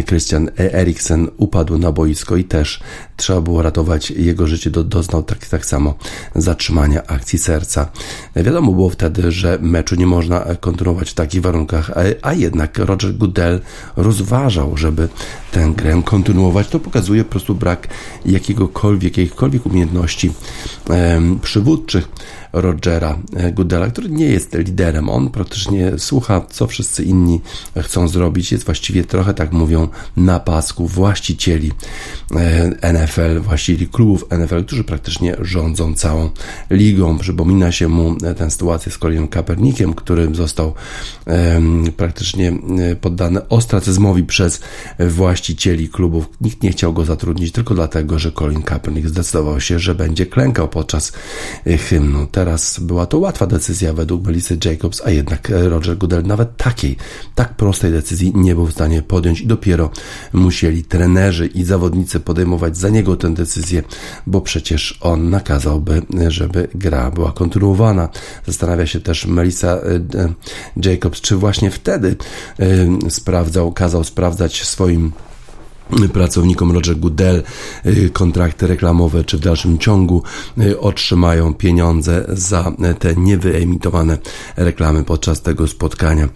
Christian 0.06 0.50
Eriksen 0.58 1.28
upadł 1.36 1.78
na 1.78 1.92
boisko 1.92 2.36
i 2.36 2.44
też 2.44 2.80
trzeba 3.20 3.40
było 3.40 3.62
ratować 3.62 4.10
jego 4.10 4.46
życie. 4.46 4.70
Doznał 4.70 5.22
tak, 5.22 5.46
tak 5.46 5.66
samo 5.66 5.94
zatrzymania 6.34 7.06
akcji 7.06 7.38
serca. 7.38 7.88
Wiadomo 8.36 8.72
było 8.72 8.90
wtedy, 8.90 9.32
że 9.32 9.58
meczu 9.60 9.94
nie 9.94 10.06
można 10.06 10.44
kontynuować 10.60 11.10
w 11.10 11.14
takich 11.14 11.42
warunkach, 11.42 11.90
a, 11.90 12.28
a 12.28 12.32
jednak 12.32 12.78
Roger 12.78 13.14
Goodell 13.14 13.60
rozważał, 13.96 14.76
żeby 14.76 15.08
tę 15.52 15.72
grę 15.76 16.02
kontynuować, 16.04 16.68
to 16.68 16.80
pokazuje 16.80 17.24
po 17.24 17.30
prostu 17.30 17.54
brak 17.54 17.88
jakiegokolwiek, 18.26 19.16
jakichkolwiek 19.16 19.66
umiejętności 19.66 20.32
przywódczych 21.42 22.08
Rogera 22.53 23.18
Goodella, 23.53 23.86
który 23.86 24.11
nie 24.11 24.26
jest 24.26 24.55
liderem. 24.55 25.09
On 25.09 25.30
praktycznie 25.30 25.92
słucha, 25.98 26.46
co 26.51 26.66
wszyscy 26.66 27.05
inni 27.05 27.40
chcą 27.82 28.09
zrobić. 28.09 28.53
Jest 28.53 28.64
właściwie 28.64 29.05
trochę, 29.05 29.34
tak 29.34 29.53
mówią, 29.53 29.88
na 30.16 30.40
pasku 30.40 30.86
właścicieli 30.86 31.72
NFL, 32.92 33.40
właścicieli 33.40 33.88
klubów 33.88 34.24
NFL, 34.30 34.64
którzy 34.64 34.84
praktycznie 34.84 35.36
rządzą 35.40 35.94
całą 35.94 36.30
ligą. 36.70 37.18
Przypomina 37.18 37.72
się 37.72 37.88
mu 37.88 38.16
tę 38.36 38.51
sytuację 38.51 38.92
z 38.92 38.98
Colinem 38.98 39.28
Kaepernickiem, 39.28 39.94
który 39.94 40.34
został 40.34 40.74
praktycznie 41.96 42.53
poddany 43.01 43.48
ostracyzmom 43.48 44.26
przez 44.26 44.61
właścicieli 44.98 45.88
klubów. 45.88 46.30
Nikt 46.40 46.62
nie 46.62 46.70
chciał 46.70 46.92
go 46.92 47.05
zatrudnić 47.05 47.53
tylko 47.53 47.74
dlatego, 47.74 48.18
że 48.18 48.32
Colin 48.32 48.62
Kaepernick 48.62 49.09
zdecydował 49.09 49.61
się, 49.61 49.78
że 49.78 49.94
będzie 49.94 50.26
klękał 50.26 50.68
podczas 50.68 51.12
e, 51.66 51.78
hymnu. 51.78 52.26
Teraz 52.41 52.80
była 52.80 53.07
to 53.07 53.18
łatwa 53.18 53.47
decyzja 53.47 53.93
według 53.93 54.26
Melissa 54.26 54.55
Jacobs, 54.64 55.03
a 55.05 55.11
jednak 55.11 55.53
Roger 55.68 55.99
Goodell 55.99 56.22
nawet 56.22 56.57
takiej, 56.57 56.97
tak 57.34 57.55
prostej 57.55 57.93
decyzji 57.93 58.32
nie 58.34 58.55
był 58.55 58.66
w 58.66 58.72
stanie 58.72 59.03
podjąć 59.03 59.41
i 59.41 59.47
dopiero 59.47 59.91
musieli 60.32 60.84
trenerzy 60.84 61.47
i 61.47 61.64
zawodnicy 61.64 62.20
podejmować 62.20 62.76
za 62.76 62.88
niego 62.88 63.16
tę 63.16 63.34
decyzję, 63.34 63.82
bo 64.26 64.41
przecież 64.41 64.99
on 65.01 65.30
nakazałby, 65.30 66.03
żeby 66.28 66.68
gra 66.74 67.11
była 67.11 67.32
kontynuowana. 67.32 68.09
Zastanawia 68.47 68.86
się 68.86 69.01
też 69.01 69.26
Melissa 69.26 69.68
e, 69.68 69.80
e, 69.95 70.91
Jacobs, 70.91 71.20
czy 71.20 71.36
właśnie 71.36 71.70
wtedy 71.70 72.16
sprawdzał, 73.09 73.72
kazał 73.72 74.05
sprawdzać 74.05 74.62
swoim 74.64 75.12
pracownikom 76.12 76.72
Roger 76.72 76.97
Goodell 76.97 77.43
y, 77.86 78.11
kontrakty 78.11 78.66
reklamowe, 78.66 79.24
czy 79.24 79.36
w 79.36 79.41
dalszym 79.41 79.78
ciągu 79.78 80.22
y, 80.59 80.80
otrzymają 80.80 81.55
pieniądze 81.55 82.24
za 82.28 82.72
te 82.99 83.16
niewyemitowane 83.16 84.18
reklamy 84.57 85.05
podczas 85.05 85.43
tego 85.43 85.66
spotkania, 85.68 86.28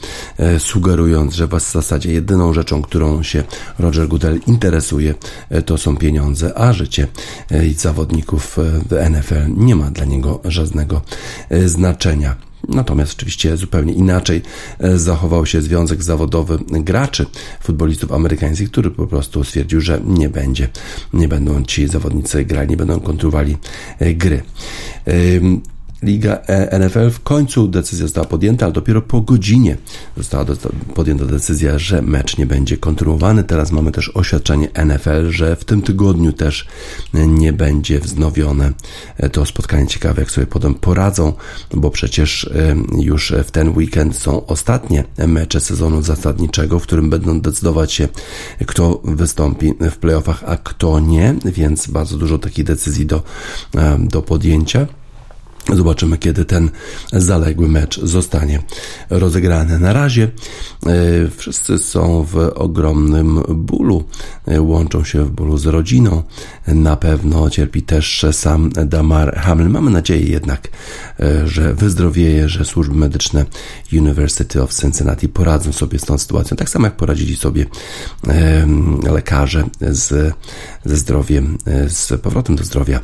y, 0.56 0.60
sugerując, 0.60 1.34
że 1.34 1.46
w 1.46 1.60
zasadzie 1.60 2.12
jedyną 2.12 2.52
rzeczą, 2.52 2.82
którą 2.82 3.22
się 3.22 3.44
Roger 3.78 4.08
Goodell 4.08 4.40
interesuje, 4.46 5.14
to 5.66 5.78
są 5.78 5.96
pieniądze, 5.96 6.58
a 6.58 6.72
życie 6.72 7.06
zawodników 7.76 8.56
w 8.88 9.10
NFL 9.10 9.44
nie 9.56 9.76
ma 9.76 9.90
dla 9.90 10.04
niego 10.04 10.40
żadnego 10.44 11.00
znaczenia. 11.66 12.53
Natomiast 12.68 13.12
oczywiście 13.12 13.56
zupełnie 13.56 13.92
inaczej 13.92 14.42
e, 14.78 14.98
zachował 14.98 15.46
się 15.46 15.62
Związek 15.62 16.02
Zawodowy 16.02 16.58
Graczy 16.68 17.26
Futbolistów 17.60 18.12
Amerykańskich, 18.12 18.70
który 18.70 18.90
po 18.90 19.06
prostu 19.06 19.44
stwierdził, 19.44 19.80
że 19.80 20.00
nie 20.04 20.28
będzie, 20.28 20.68
nie 21.12 21.28
będą 21.28 21.64
ci 21.64 21.88
zawodnicy 21.88 22.44
grali, 22.44 22.70
nie 22.70 22.76
będą 22.76 23.00
kontynuowali 23.00 23.56
e, 23.98 24.14
gry. 24.14 24.42
Liga 26.02 26.38
e, 26.46 26.78
NFL 26.78 27.10
w 27.10 27.20
końcu 27.20 27.68
decyzja 27.68 28.06
została 28.06 28.26
podjęta, 28.26 28.66
ale 28.66 28.72
dopiero 28.72 29.02
po 29.02 29.20
godzinie 29.20 29.76
została 30.16 30.44
podjęta 30.94 31.24
decyzja, 31.24 31.78
że 31.78 32.02
mecz 32.02 32.38
nie 32.38 32.46
będzie 32.46 32.76
kontynuowany. 32.76 33.44
Teraz 33.44 33.72
mamy 33.72 33.92
też 33.92 34.10
oświadczenie 34.14 34.68
NFL, 34.84 35.30
że 35.30 35.56
w 35.56 35.64
tym 35.64 35.82
tygodniu 35.82 36.32
też 36.32 36.66
nie 37.14 37.52
będzie 37.52 38.00
wznowione 38.00 38.72
to 39.32 39.46
spotkanie. 39.46 39.86
Ciekawe, 39.86 40.22
jak 40.22 40.30
sobie 40.30 40.46
potem 40.46 40.74
poradzą, 40.74 41.32
bo 41.74 41.90
przecież 41.90 42.44
e, 42.44 42.76
już 43.00 43.32
w 43.44 43.50
ten 43.50 43.68
weekend 43.68 44.16
są 44.16 44.46
ostatnie 44.46 45.04
mecze 45.26 45.60
sezonu 45.60 46.02
zasadniczego, 46.02 46.78
w 46.78 46.82
którym 46.82 47.10
będą 47.10 47.40
decydować 47.40 47.92
się, 47.92 48.08
kto 48.66 49.00
wystąpi 49.04 49.74
w 49.80 49.96
playoffach, 49.96 50.44
a 50.46 50.56
kto 50.56 51.00
nie, 51.00 51.34
więc 51.44 51.86
bardzo 51.86 52.16
dużo 52.16 52.38
takich 52.38 52.64
decyzji 52.64 53.06
do, 53.06 53.22
e, 53.76 53.98
do 54.00 54.22
podjęcia. 54.22 54.86
Zobaczymy, 55.72 56.18
kiedy 56.18 56.44
ten 56.44 56.70
zaległy 57.12 57.68
mecz 57.68 58.00
zostanie 58.00 58.62
rozegrany. 59.10 59.78
Na 59.78 59.92
razie 59.92 60.22
e, 60.22 60.90
wszyscy 61.36 61.78
są 61.78 62.24
w 62.24 62.36
ogromnym 62.54 63.42
bólu, 63.48 64.04
e, 64.46 64.60
łączą 64.60 65.04
się 65.04 65.24
w 65.24 65.30
bólu 65.30 65.58
z 65.58 65.66
rodziną. 65.66 66.22
Na 66.66 66.96
pewno 66.96 67.50
cierpi 67.50 67.82
też 67.82 68.26
sam 68.32 68.70
Damar 68.86 69.36
Hamlin. 69.36 69.68
Mamy 69.68 69.90
nadzieję 69.90 70.26
jednak, 70.26 70.68
e, 71.20 71.48
że 71.48 71.74
wyzdrowieje, 71.74 72.48
że 72.48 72.64
służby 72.64 72.94
medyczne 72.94 73.44
University 73.92 74.62
of 74.62 74.74
Cincinnati 74.74 75.28
poradzą 75.28 75.72
sobie 75.72 75.98
z 75.98 76.04
tą 76.04 76.18
sytuacją, 76.18 76.56
tak 76.56 76.68
samo 76.68 76.86
jak 76.86 76.96
poradzili 76.96 77.36
sobie 77.36 77.66
lekarze 79.10 79.64
z, 79.80 80.34
ze 80.84 80.96
zdrowiem, 80.96 81.58
z 81.88 82.20
powrotem 82.22 82.56
do 82.56 82.64
zdrowia 82.64 83.00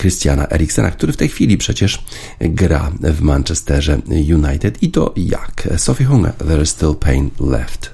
Christiana 0.00 0.46
Eriksena, 0.50 0.90
który 0.90 1.12
w 1.12 1.16
tej 1.16 1.28
chwili 1.28 1.56
przecież 1.56 1.74
przecież 1.74 2.04
gra 2.40 2.92
w 3.00 3.20
Manchesterze 3.20 4.00
United 4.08 4.82
i 4.82 4.90
to 4.90 5.12
jak? 5.16 5.68
Sophie 5.76 6.06
Hunger, 6.06 6.32
There 6.32 6.62
is 6.62 6.70
Still 6.70 6.94
Pain 6.94 7.30
Left. 7.40 7.93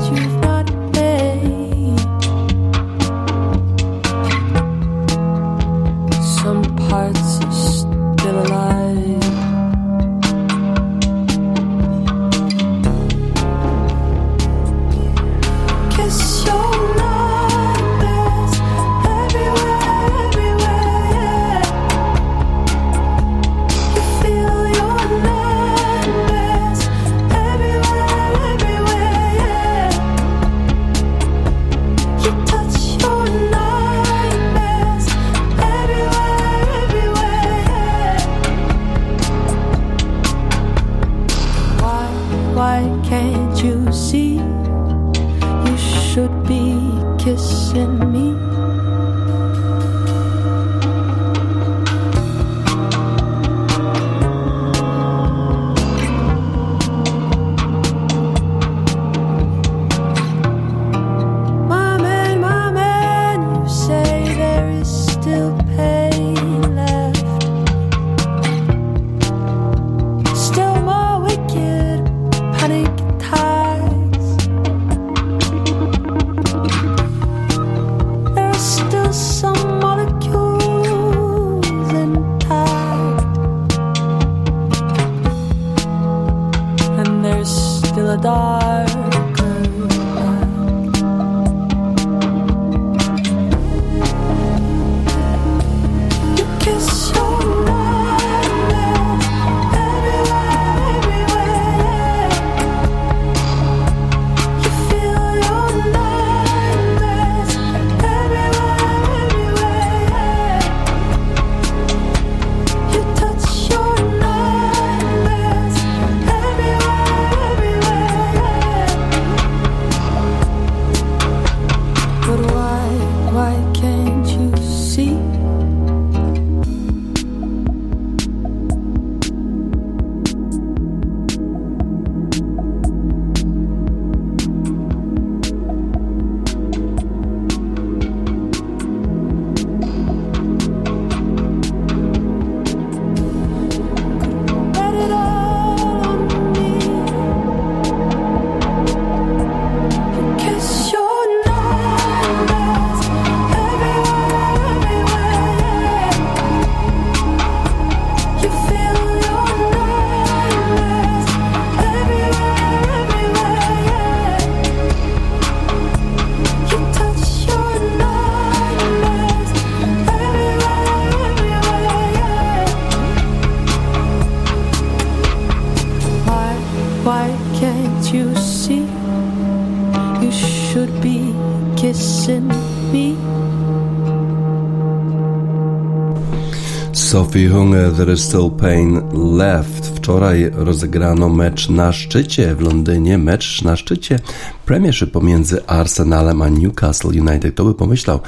There 187.71 188.13
is 188.13 188.23
Still 188.23 188.49
Pain 188.49 189.01
Left. 189.37 189.87
Wczoraj 189.95 190.51
rozegrano 190.53 191.29
mecz 191.29 191.69
na 191.69 191.93
szczycie 191.93 192.55
w 192.55 192.61
Londynie, 192.61 193.17
mecz 193.17 193.61
na 193.61 193.75
szczycie 193.75 194.19
Premiership 194.65 195.11
pomiędzy 195.11 195.65
Arsenalem 195.67 196.41
a 196.41 196.49
Newcastle 196.49 197.09
United. 197.09 197.53
Kto 197.53 197.63
by 197.63 197.73
pomyślał 197.73 198.19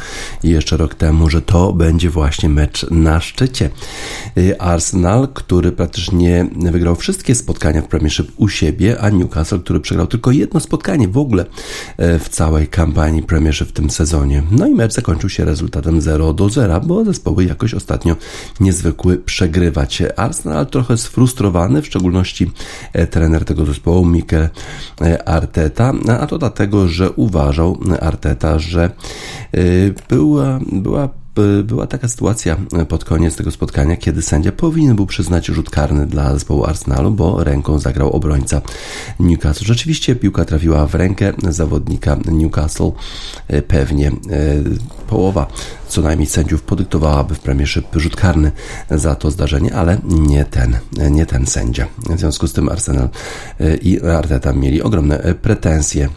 jeszcze 0.43 0.77
rok 0.77 0.95
temu, 0.95 1.29
że 1.29 1.41
to 1.41 1.73
będzie 1.73 2.09
właśnie 2.09 2.49
mecz 2.49 2.85
na 2.91 3.21
szczycie. 3.21 3.69
Y, 4.37 4.59
Arsenal, 4.59 5.27
który 5.33 5.71
praktycznie 5.71 6.45
wygrał 6.71 6.95
wszystkie 6.95 7.35
spotkania 7.35 7.81
w 7.81 7.87
Premiership 7.87 8.31
u 8.37 8.49
siebie, 8.49 9.01
a 9.01 9.09
Newcastle, 9.09 9.59
który 9.59 9.79
przegrał 9.79 10.07
tylko 10.07 10.31
jedno 10.31 10.59
spotkanie 10.59 11.07
w 11.07 11.17
ogóle 11.17 11.43
y, 11.43 12.19
w 12.19 12.29
całej 12.29 12.67
kampanii 12.67 13.23
Premiership 13.23 13.67
w 13.67 13.71
tym 13.71 13.89
sezonie. 13.89 14.43
No 14.51 14.67
i 14.67 14.75
mecz 14.75 14.93
zakończył 14.93 15.29
się 15.29 15.45
rezultatem 15.45 16.01
0 16.01 16.33
do 16.33 16.49
0, 16.49 16.81
bo 16.81 17.05
zespoły 17.05 17.45
jakoś 17.45 17.73
ostatnio 17.73 18.15
niezwykły 18.59 19.17
przegrywać. 19.17 20.03
Arsenal 20.15 20.67
trochę 20.67 20.97
sfrustrowany, 20.97 21.81
w 21.81 21.85
szczególności 21.85 22.51
e, 22.93 23.07
trener 23.07 23.45
tego 23.45 23.65
zespołu 23.65 24.05
Mikel 24.05 24.49
Arteta, 25.25 25.93
a 26.19 26.27
to 26.27 26.37
dlatego, 26.37 26.87
że 26.87 27.11
uważał 27.11 27.77
Arteta, 28.01 28.59
że 28.59 28.91
y, 29.55 29.93
była, 30.09 30.59
była 30.71 31.09
była 31.63 31.87
taka 31.87 32.07
sytuacja 32.07 32.57
pod 32.87 33.05
koniec 33.05 33.35
tego 33.35 33.51
spotkania, 33.51 33.97
kiedy 33.97 34.21
sędzia 34.21 34.51
powinien 34.51 34.95
był 34.95 35.05
przyznać 35.05 35.45
rzut 35.45 35.69
karny 35.69 36.05
dla 36.05 36.33
zespołu 36.33 36.65
Arsenalu, 36.65 37.11
bo 37.11 37.43
ręką 37.43 37.79
zagrał 37.79 38.11
obrońca 38.11 38.61
Newcastle. 39.19 39.65
Rzeczywiście 39.65 40.15
piłka 40.15 40.45
trafiła 40.45 40.87
w 40.87 40.95
rękę 40.95 41.33
zawodnika 41.49 42.17
Newcastle. 42.25 42.91
Y, 43.53 43.61
pewnie 43.61 44.07
y, 44.07 44.13
połowa 45.07 45.47
co 45.87 46.01
najmniej 46.01 46.27
sędziów 46.27 46.61
podyktowałaby 46.61 47.35
w 47.35 47.39
premierze 47.39 47.81
rzut 47.95 48.15
karny 48.15 48.51
za 48.91 49.15
to 49.15 49.31
zdarzenie, 49.31 49.75
ale 49.75 49.97
nie 50.03 50.45
ten, 50.45 50.77
nie 51.11 51.25
ten 51.25 51.47
sędzia. 51.47 51.87
W 52.09 52.19
związku 52.19 52.47
z 52.47 52.53
tym 52.53 52.69
Arsenal 52.69 53.09
i 53.81 54.01
Arteta 54.01 54.53
mieli 54.53 54.81
ogromne 54.81 55.35
pretensje 55.41 56.09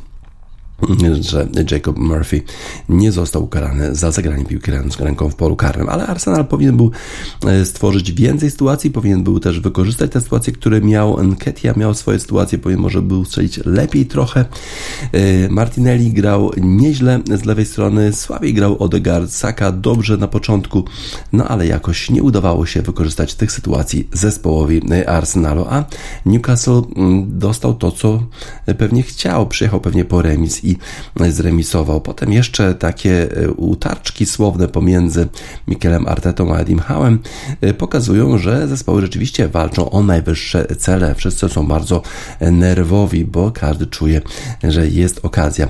że 1.21 1.49
Jacob 1.71 1.99
Murphy 1.99 2.43
nie 2.89 3.13
został 3.13 3.45
ukarany 3.45 3.95
za 3.95 4.11
zagranie 4.11 4.45
piłki 4.45 4.71
ręką 5.01 5.31
w 5.31 5.35
polu 5.35 5.57
karnym, 5.57 5.89
ale 5.89 6.07
Arsenal 6.07 6.47
powinien 6.47 6.77
był 6.77 6.91
e, 7.47 7.65
stworzyć 7.65 8.13
więcej 8.13 8.51
sytuacji, 8.51 8.91
powinien 8.91 9.25
był 9.25 9.41
też 9.41 9.61
wykorzystać 9.61 10.11
te 10.11 10.21
sytuacje, 10.21 10.53
które 10.53 10.81
miał 10.81 11.25
Nketia, 11.25 11.75
miał 11.77 11.95
swoje 11.95 12.19
sytuacje, 12.19 12.59
powinien 12.59 12.83
może 12.83 13.03
był 13.03 13.25
strzelić 13.25 13.61
lepiej 13.65 14.07
trochę. 14.07 14.45
E, 15.13 15.49
Martinelli 15.49 16.13
grał 16.13 16.51
nieźle 16.57 17.21
z 17.35 17.45
lewej 17.45 17.67
strony, 17.67 18.13
słabiej 18.13 18.55
grał 18.55 18.83
Odegaard, 18.83 19.31
Saka 19.31 19.73
dobrze 19.73 20.17
na 20.17 20.29
początku, 20.29 20.85
no 21.33 21.49
ale 21.49 21.67
jakoś 21.67 22.11
nie 22.11 22.23
udawało 22.23 22.67
się 22.67 22.83
wykorzystać 22.83 23.35
tych 23.35 23.53
sytuacji 23.53 24.09
zespołowi 24.13 24.83
e, 24.91 25.11
Arsenalu, 25.11 25.67
a 25.69 25.85
Newcastle 26.27 26.83
mm, 26.97 27.39
dostał 27.39 27.75
to, 27.75 27.93
co 27.93 28.23
pewnie 28.79 29.03
chciał, 29.03 29.47
przyjechał 29.47 29.81
pewnie 29.81 30.05
po 30.05 30.23
remis 30.23 30.66
i 30.67 30.77
zremisował. 31.29 32.01
Potem 32.01 32.33
jeszcze 32.33 32.75
takie 32.75 33.37
e, 33.37 33.51
utarczki 33.51 34.27
słowne 34.27 34.69
pomiędzy 34.69 35.29
Mikelem 35.69 36.07
Artetą 36.09 36.55
a 36.55 36.59
Edim 36.59 36.79
Hałem 36.79 37.19
e, 37.61 37.75
pokazują, 37.75 38.39
że 38.39 38.69
zespoły 38.69 39.01
rzeczywiście 39.01 39.49
walczą 39.49 39.91
o 39.91 40.03
najwyższe 40.03 40.67
cele. 40.79 41.15
Wszyscy 41.15 41.49
są 41.49 41.67
bardzo 41.67 42.03
nerwowi, 42.41 43.25
bo 43.25 43.51
każdy 43.51 43.87
czuje, 43.87 44.21
że 44.65 44.89
jest 44.89 45.21
okazja. 45.23 45.69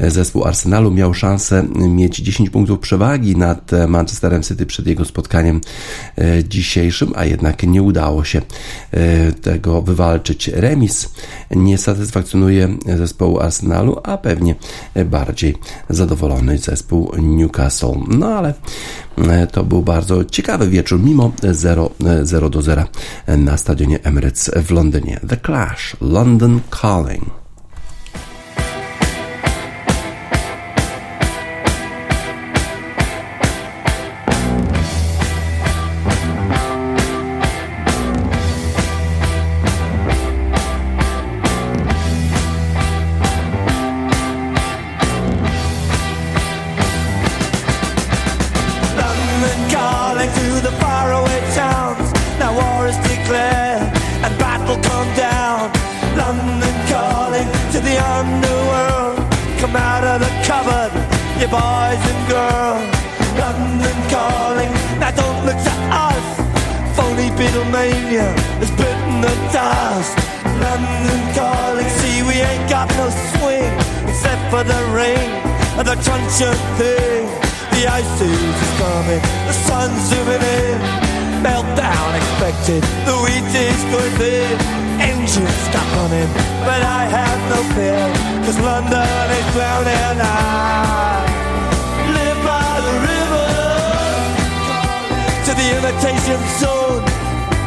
Zespół 0.00 0.44
Arsenalu 0.44 0.90
miał 0.90 1.14
szansę 1.14 1.62
mieć 1.88 2.16
10 2.16 2.50
punktów 2.50 2.78
przewagi 2.78 3.36
nad 3.36 3.70
Manchesterem 3.88 4.42
City 4.42 4.66
przed 4.66 4.86
jego 4.86 5.04
spotkaniem 5.04 5.60
e, 6.18 6.44
dzisiejszym, 6.44 7.12
a 7.16 7.24
jednak 7.24 7.62
nie 7.62 7.82
udało 7.82 8.24
się 8.24 8.42
tego 9.42 9.82
wywalczyć. 9.82 10.48
Remis 10.48 11.08
nie 11.50 11.78
satysfakcjonuje 11.78 12.68
zespołu 12.96 13.40
Arsenalu, 13.40 14.00
a 14.02 14.18
pewnie 14.18 14.37
pewnie 14.38 14.54
bardziej 15.04 15.56
zadowolony 15.90 16.58
zespół 16.58 17.12
Newcastle. 17.18 17.92
No 18.08 18.26
ale 18.26 18.54
e, 19.18 19.46
to 19.46 19.64
był 19.64 19.82
bardzo 19.82 20.24
ciekawy 20.24 20.68
wieczór, 20.68 21.00
mimo 21.00 21.32
0, 21.42 21.90
0 22.22 22.46
e, 22.46 22.50
do 22.50 22.62
0 22.62 22.84
na 23.28 23.56
stadionie 23.56 24.02
Emirates 24.02 24.50
w 24.56 24.70
Londynie. 24.70 25.20
The 25.28 25.36
Clash, 25.36 25.96
London 26.00 26.60
Calling. 26.80 27.47
neon 57.98 58.40
world. 58.70 59.18
Come 59.60 59.76
out 59.76 60.04
of 60.04 60.20
the 60.22 60.30
cupboard, 60.46 60.92
you 61.40 61.48
boys 61.50 62.02
and 62.10 62.22
girls. 62.30 62.86
London 63.42 63.98
calling, 64.10 64.70
now 65.00 65.10
don't 65.10 65.40
look 65.46 65.58
to 65.68 65.74
us. 66.06 66.26
Phony 66.96 67.30
Beatlemania 67.38 68.28
is 68.62 68.70
bitten 68.78 69.20
the 69.20 69.34
dust. 69.52 70.14
London 70.62 71.22
calling, 71.34 71.88
see 71.98 72.22
we 72.22 72.34
ain't 72.48 72.68
got 72.70 72.88
no 73.00 73.10
swing 73.34 73.72
except 74.08 74.42
for 74.50 74.62
the 74.62 74.80
rain 74.94 75.30
and 75.78 75.86
the 75.86 75.96
crunch 76.04 76.38
of 76.42 76.58
thing. 76.78 77.26
The 77.74 77.86
ice 77.86 78.20
is 78.20 78.58
coming, 78.78 79.22
the 79.46 79.54
sun's 79.66 80.02
zooming 80.08 80.42
in. 80.42 81.07
Meltdown 81.42 82.10
expected. 82.18 82.82
The 83.06 83.14
wheat 83.22 83.46
is 83.54 83.78
going 83.94 84.14
thin. 84.18 84.58
Engine 84.98 85.46
stuck 85.70 85.90
on 86.02 86.10
him. 86.10 86.28
But 86.66 86.82
I 86.82 87.06
have 87.06 87.38
no 87.54 87.62
fear. 87.78 88.02
Cause 88.42 88.58
London 88.58 89.26
is 89.38 89.46
drowning. 89.54 90.18
I 90.18 91.22
live 92.10 92.40
by 92.42 92.70
the 92.86 92.94
river. 93.06 93.48
To 95.46 95.50
the 95.54 95.66
imitation 95.78 96.40
zone. 96.58 97.06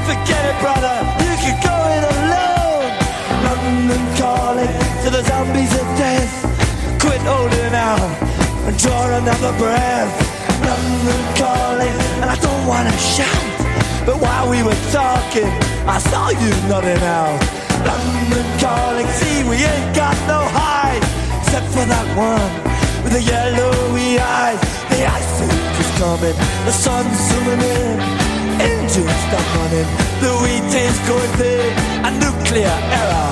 Forget 0.03 0.43
it, 0.51 0.57
brother. 0.59 0.97
You 1.23 1.33
can 1.39 1.55
go 1.63 1.75
it 1.95 2.03
alone. 2.11 2.91
London 3.47 4.03
calling 4.19 4.73
to 5.03 5.09
the 5.15 5.23
zombies 5.23 5.71
of 5.79 5.87
death. 5.95 6.33
Quit 6.99 7.21
holding 7.23 7.73
out 7.73 8.11
and 8.67 8.77
draw 8.77 9.15
another 9.15 9.55
breath. 9.57 10.11
London 10.59 11.21
calling, 11.39 11.97
and 12.19 12.29
I 12.29 12.35
don't 12.35 12.67
wanna 12.67 12.91
shout. 12.99 13.60
But 14.05 14.17
while 14.19 14.49
we 14.49 14.63
were 14.63 14.81
talking, 14.91 15.51
I 15.85 15.97
saw 15.99 16.29
you 16.29 16.51
nodding 16.67 17.03
out. 17.03 17.37
London 17.85 18.45
calling, 18.59 19.07
see, 19.19 19.43
we 19.49 19.57
ain't 19.61 19.95
got 19.95 20.17
no 20.27 20.41
hide. 20.41 21.03
Except 21.41 21.67
for 21.67 21.85
that 21.85 22.07
one 22.17 22.51
with 23.03 23.13
the 23.13 23.21
yellowy 23.21 24.19
eyes. 24.19 24.61
The 24.89 25.05
ice 25.05 25.35
is 25.81 25.91
coming, 26.01 26.37
the 26.65 26.71
sun's 26.71 27.17
zooming 27.29 27.61
in. 27.61 27.97
Engines 28.61 29.17
stop 29.25 29.45
running, 29.57 29.89
the 30.21 30.31
wheat 30.41 30.73
is 30.73 30.97
going 31.09 31.33
thin. 31.37 31.69
A 32.05 32.11
nuclear 32.23 32.77
error, 32.99 33.31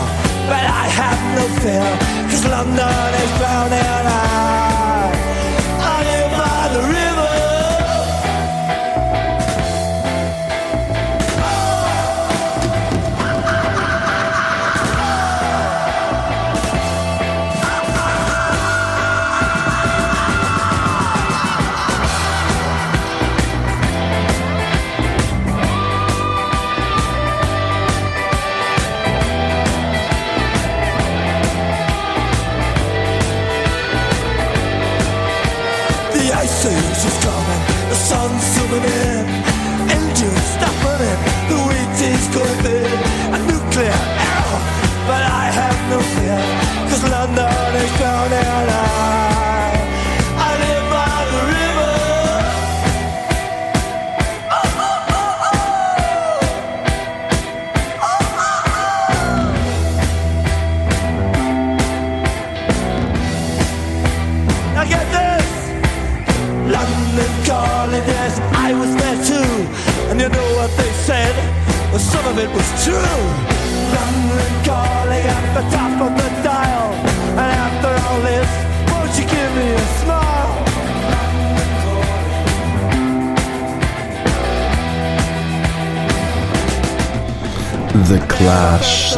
but 0.50 0.64
I 0.66 0.86
have 1.02 1.22
no 1.38 1.46
fear, 1.62 1.90
cause 2.30 2.46
London 2.46 3.14
is 3.24 3.32
drowning 3.38 4.06
out. 4.06 4.89
over 38.72 38.88
there 38.88 39.09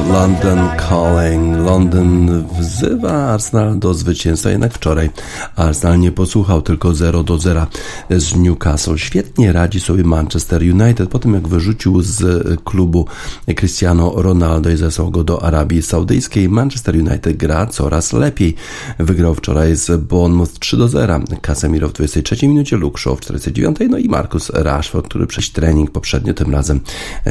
London 0.09 0.69
Calling. 0.89 1.57
London 1.65 2.43
wzywa 2.59 3.11
Arsenal 3.11 3.79
do 3.79 3.93
zwycięstwa, 3.93 4.49
jednak 4.49 4.73
wczoraj 4.73 5.09
Arsenal 5.55 5.99
nie 5.99 6.11
posłuchał, 6.11 6.61
tylko 6.61 6.93
0 6.93 7.23
do 7.23 7.37
0 7.37 7.67
z 8.17 8.35
Newcastle. 8.35 8.97
Świetnie 8.97 9.51
radzi 9.51 9.79
sobie 9.79 10.03
Manchester 10.03 10.61
United 10.61 11.09
po 11.09 11.19
tym, 11.19 11.33
jak 11.33 11.47
wyrzucił 11.47 12.01
z 12.01 12.23
klubu 12.63 13.05
Cristiano 13.55 14.13
Ronaldo 14.15 14.69
i 14.69 14.77
zesłał 14.77 15.11
go 15.11 15.23
do 15.23 15.43
Arabii 15.43 15.81
Saudyjskiej. 15.81 16.49
Manchester 16.49 16.95
United 16.95 17.37
gra 17.37 17.65
coraz 17.65 18.13
lepiej. 18.13 18.55
Wygrał 18.99 19.35
wczoraj 19.35 19.75
z 19.75 20.01
Bournemouth 20.01 20.59
3 20.59 20.77
do 20.77 20.87
0. 20.87 21.19
Casemiro 21.41 21.89
w 21.89 21.93
23 21.93 22.47
minucie, 22.47 22.77
Luke 22.77 23.01
Shaw 23.01 23.17
w 23.17 23.21
49, 23.21 23.77
no 23.89 23.97
i 23.97 24.09
Marcus 24.09 24.49
Rashford, 24.49 25.07
który 25.07 25.27
przez 25.27 25.51
trening 25.51 25.91
poprzednio 25.91 26.33
tym 26.33 26.51
razem 26.51 26.79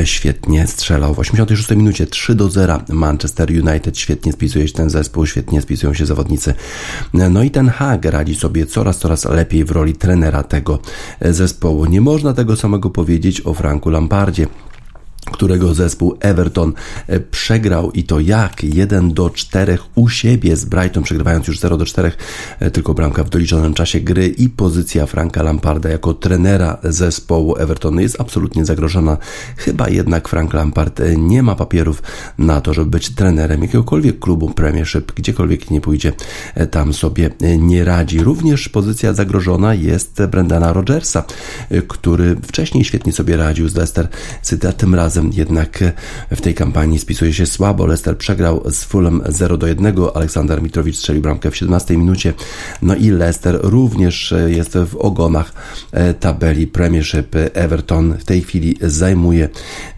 świetnie 0.04 0.66
strzelał 0.66 1.14
w 1.14 1.18
86 1.18 1.70
minucie 1.70 2.06
3 2.06 2.34
do 2.34 2.50
0 2.50 2.80
Manchester 2.88 3.50
United. 3.50 3.98
Świetnie 3.98 4.32
spisuje 4.32 4.68
się 4.68 4.74
ten 4.74 4.90
zespół, 4.90 5.26
świetnie 5.26 5.62
spisują 5.62 5.94
się 5.94 6.06
zawodnicy. 6.06 6.54
No 7.14 7.42
i 7.42 7.50
ten 7.50 7.68
Hag 7.68 8.04
radzi 8.04 8.34
sobie 8.34 8.66
coraz, 8.66 8.98
coraz 8.98 9.24
lepiej 9.24 9.64
w 9.64 9.70
roli 9.70 9.94
trenera 9.94 10.42
tego 10.42 10.69
zespołu. 11.20 11.84
Nie 11.84 12.00
można 12.00 12.32
tego 12.32 12.56
samego 12.56 12.90
powiedzieć 12.90 13.46
o 13.46 13.54
Franku 13.54 13.90
Lampardzie 13.90 14.46
którego 15.24 15.74
zespół 15.74 16.16
Everton 16.20 16.72
e, 17.06 17.20
przegrał 17.20 17.90
i 17.90 18.04
to 18.04 18.20
jak 18.20 18.64
1 18.64 19.12
do 19.14 19.30
4 19.30 19.78
u 19.94 20.08
siebie 20.08 20.56
z 20.56 20.64
Brighton, 20.64 21.02
przegrywając 21.02 21.48
już 21.48 21.58
0 21.58 21.76
do 21.76 21.84
4, 21.84 22.12
e, 22.60 22.70
tylko 22.70 22.94
bramka 22.94 23.24
w 23.24 23.30
doliczonym 23.30 23.74
czasie 23.74 24.00
gry 24.00 24.28
i 24.28 24.48
pozycja 24.48 25.06
Franka 25.06 25.42
Lamparda 25.42 25.88
jako 25.88 26.14
trenera 26.14 26.78
zespołu 26.82 27.56
Evertonu 27.56 28.00
jest 28.00 28.20
absolutnie 28.20 28.64
zagrożona. 28.64 29.16
Chyba 29.56 29.88
jednak 29.88 30.28
Frank 30.28 30.54
Lampard 30.54 31.00
e, 31.00 31.16
nie 31.16 31.42
ma 31.42 31.54
papierów 31.54 32.02
na 32.38 32.60
to, 32.60 32.74
żeby 32.74 32.90
być 32.90 33.14
trenerem 33.14 33.62
jakiegokolwiek 33.62 34.18
klubu 34.18 34.50
Premiership, 34.50 35.12
gdziekolwiek 35.12 35.70
nie 35.70 35.80
pójdzie, 35.80 36.12
tam 36.70 36.94
sobie 36.94 37.30
nie 37.58 37.84
radzi. 37.84 38.20
Również 38.20 38.68
pozycja 38.68 39.12
zagrożona 39.12 39.74
jest 39.74 40.22
Brendana 40.30 40.72
Rogersa, 40.72 41.24
który 41.88 42.36
wcześniej 42.36 42.84
świetnie 42.84 43.12
sobie 43.12 43.36
radził 43.36 43.68
z 43.68 43.74
Leicester 43.74 44.08
City, 44.42 44.72
tym 44.72 44.94
razem 44.94 45.09
razem 45.10 45.30
jednak 45.32 45.78
w 46.30 46.40
tej 46.40 46.54
kampanii 46.54 46.98
spisuje 46.98 47.32
się 47.32 47.46
słabo. 47.46 47.86
Leicester 47.86 48.18
przegrał 48.18 48.62
z 48.70 48.84
Fulham 48.84 49.22
0 49.28 49.56
do 49.56 49.66
1. 49.66 49.96
Aleksander 50.14 50.62
Mitrowicz 50.62 50.96
strzelił 50.96 51.22
bramkę 51.22 51.50
w 51.50 51.56
17 51.56 51.96
minucie. 51.96 52.34
No 52.82 52.94
i 52.94 53.10
Leicester 53.10 53.58
również 53.62 54.34
jest 54.46 54.78
w 54.78 54.96
ogonach 54.96 55.52
e, 55.92 56.14
tabeli 56.14 56.66
Premiership. 56.66 57.36
Everton 57.54 58.18
w 58.18 58.24
tej 58.24 58.42
chwili 58.42 58.76
zajmuje 58.80 59.48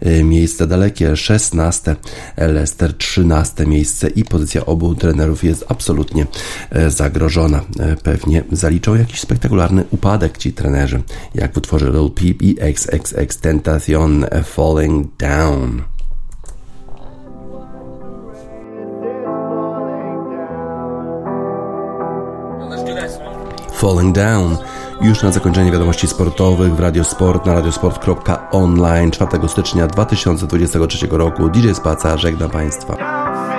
e, 0.01 0.23
miejsce 0.23 0.67
dalekie 0.67 1.17
16, 1.17 1.95
Leicester 2.37 2.93
13 2.93 3.65
miejsce 3.65 4.09
i 4.09 4.23
pozycja 4.23 4.65
obu 4.65 4.95
trenerów 4.95 5.43
jest 5.43 5.65
absolutnie 5.67 6.25
e, 6.69 6.89
zagrożona. 6.89 7.61
Pewnie 8.03 8.43
zaliczą 8.51 8.95
jakiś 8.95 9.19
spektakularny 9.19 9.83
upadek 9.91 10.37
ci 10.37 10.53
trenerzy, 10.53 11.01
jak 11.35 11.53
w 11.53 11.57
utworze 11.57 11.91
Lil 11.91 12.11
Peep 12.11 12.41
i 12.41 12.57
XXX 12.59 13.37
Tentacion 13.37 14.25
Falling 14.43 15.02
down. 15.17 15.83
Falling 23.83 24.15
Down. 24.15 24.57
Już 25.01 25.23
na 25.23 25.31
zakończenie 25.31 25.71
wiadomości 25.71 26.07
sportowych 26.07 26.75
w 26.75 26.79
Radiosport 26.79 27.45
na 27.45 27.53
radiosport.online 27.53 29.11
4 29.11 29.49
stycznia 29.49 29.87
2023 29.87 31.07
roku. 31.11 31.49
DJ 31.49 31.71
Spaca 31.73 32.17
żegna 32.17 32.49
Państwa. 32.49 33.52